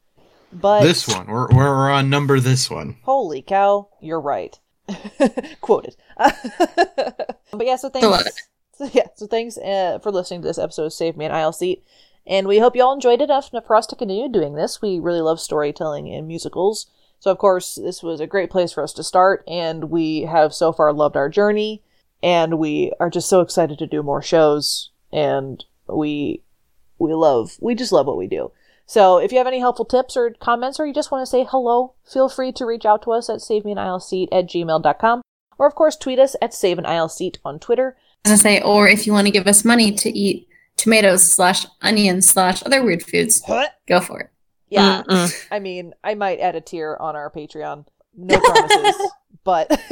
But 0.53 0.83
this 0.83 1.09
one. 1.09 1.27
We're 1.27 1.49
we're 1.49 1.91
on 1.91 2.11
number 2.11 2.41
this 2.41 2.71
one. 2.71 2.97
holy 3.03 3.41
cow, 3.43 3.89
you're 4.01 4.21
right. 4.21 4.59
Quoted. 5.61 5.97
but 6.19 7.37
yeah, 7.61 7.77
so 7.77 7.89
thanks. 7.89 8.49
So 8.75 8.91
yeah, 8.93 9.07
so 9.15 9.27
thanks 9.27 9.57
uh, 9.59 9.99
for 10.03 10.11
listening 10.11 10.43
to 10.43 10.49
this 10.49 10.59
episode 10.59 10.87
of 10.87 10.93
Save 10.93 11.17
Me 11.17 11.25
an 11.25 11.33
Aisle 11.33 11.53
Seat. 11.53 11.85
And 12.27 12.47
we 12.47 12.59
hope 12.59 12.77
you 12.77 12.83
all 12.83 12.95
enjoyed 12.95 13.21
it 13.21 13.25
enough 13.25 13.51
for 13.51 13.75
us 13.75 13.87
to 13.89 13.97
continue 13.97 14.29
doing 14.29 14.55
this. 14.55 14.83
We 14.83 15.01
really 15.01 15.21
love 15.21 15.41
storytelling 15.41 16.09
and 16.13 16.29
musicals. 16.29 16.87
So, 17.19 17.31
of 17.31 17.39
course, 17.39 17.75
this 17.75 18.03
was 18.03 18.21
a 18.21 18.27
great 18.27 18.51
place 18.51 18.73
for 18.73 18.83
us 18.83 18.95
to 18.95 19.05
start, 19.05 19.45
and 19.47 19.91
we 19.91 20.23
have 20.23 20.55
so 20.55 20.73
far 20.73 20.93
loved 20.93 21.17
our 21.17 21.29
journey, 21.29 21.83
and 22.23 22.59
we 22.59 22.93
are 22.99 23.11
just 23.11 23.29
so 23.29 23.41
excited 23.41 23.79
to 23.79 23.87
do 23.87 24.03
more 24.03 24.23
shows, 24.23 24.91
and 25.13 25.63
we 25.87 26.43
we 26.99 27.13
love 27.13 27.57
we 27.61 27.75
just 27.75 27.93
love 27.93 28.07
what 28.07 28.17
we 28.17 28.27
do. 28.27 28.53
So, 28.87 29.19
if 29.19 29.33
you 29.33 29.39
have 29.39 29.47
any 29.47 29.61
helpful 29.61 29.85
tips 29.85 30.17
or 30.17 30.31
comments, 30.41 30.81
or 30.81 30.87
you 30.87 30.95
just 30.95 31.11
want 31.11 31.23
to 31.23 31.31
say 31.31 31.47
hello, 31.49 31.93
feel 32.11 32.31
free 32.31 32.53
to 32.53 32.65
reach 32.65 32.87
out 32.87 33.03
to 33.03 33.13
us 33.13 33.29
at 33.29 33.41
savemeanaisleseat 33.41 34.29
at 34.33 34.47
gmail.com, 34.47 35.23
or 35.59 35.67
of 35.67 35.75
course, 35.75 35.97
tweet 35.97 36.19
us 36.19 36.37
at 36.41 36.53
saveanaisleseat 36.53 37.37
on 37.45 37.59
Twitter. 37.59 37.97
I 38.25 38.35
say, 38.37 38.63
or 38.63 38.89
if 38.89 39.07
you 39.07 39.13
want 39.13 39.27
to 39.27 39.33
give 39.33 39.47
us 39.47 39.65
money 39.65 39.93
to 39.93 40.11
eat 40.11 40.49
tomatoes 40.81 41.23
slash 41.23 41.67
onions 41.83 42.29
slash 42.29 42.63
other 42.65 42.83
weird 42.83 43.03
foods, 43.03 43.43
go 43.87 44.01
for 44.01 44.21
it. 44.21 44.31
Yeah, 44.69 45.03
Mm-mm. 45.09 45.47
I 45.51 45.59
mean, 45.59 45.95
I 46.05 46.15
might 46.15 46.39
add 46.41 46.55
a 46.57 46.61
tier 46.61 46.97
on 47.01 47.17
our 47.17 47.31
Patreon. 47.31 47.87
No 48.17 48.39
promises, 48.41 49.11
but 49.45 49.67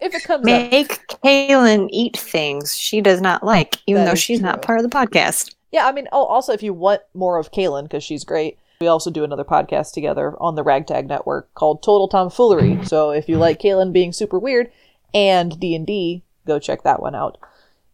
if 0.00 0.14
it 0.14 0.24
comes 0.24 0.40
up, 0.40 0.44
Make 0.44 1.06
Kaylin 1.08 1.88
eat 1.90 2.16
things 2.16 2.76
she 2.76 3.00
does 3.00 3.20
not 3.20 3.42
like, 3.44 3.76
even 3.86 4.04
That 4.04 4.10
though 4.10 4.14
she's 4.16 4.38
true. 4.40 4.46
not 4.48 4.62
part 4.62 4.78
of 4.80 4.88
the 4.88 4.96
podcast. 4.96 5.54
yeah. 5.72 5.86
I 5.86 5.92
mean, 5.92 6.08
oh, 6.12 6.24
also 6.24 6.52
if 6.52 6.62
you 6.62 6.72
want 6.74 7.02
more 7.14 7.38
of 7.38 7.52
Kaylin 7.52 7.84
because 7.84 8.04
she's 8.04 8.24
great, 8.24 8.58
we 8.80 8.86
also 8.88 9.10
do 9.10 9.24
another 9.24 9.44
podcast 9.44 9.92
together 9.94 10.34
on 10.40 10.54
the 10.54 10.62
Ragtag 10.62 11.08
Network 11.08 11.52
called 11.54 11.82
Total 11.82 12.08
Tomfoolery. 12.08 12.84
So 12.84 13.10
if 13.10 13.28
you 13.28 13.38
like 13.38 13.60
Kaylin 13.60 13.92
being 13.92 14.12
super 14.12 14.38
weird 14.38 14.70
and 15.14 15.58
D 15.58 15.74
and 15.74 15.86
D, 15.86 16.22
go 16.46 16.58
check 16.58 16.82
that 16.82 17.00
one 17.00 17.14
out 17.14 17.38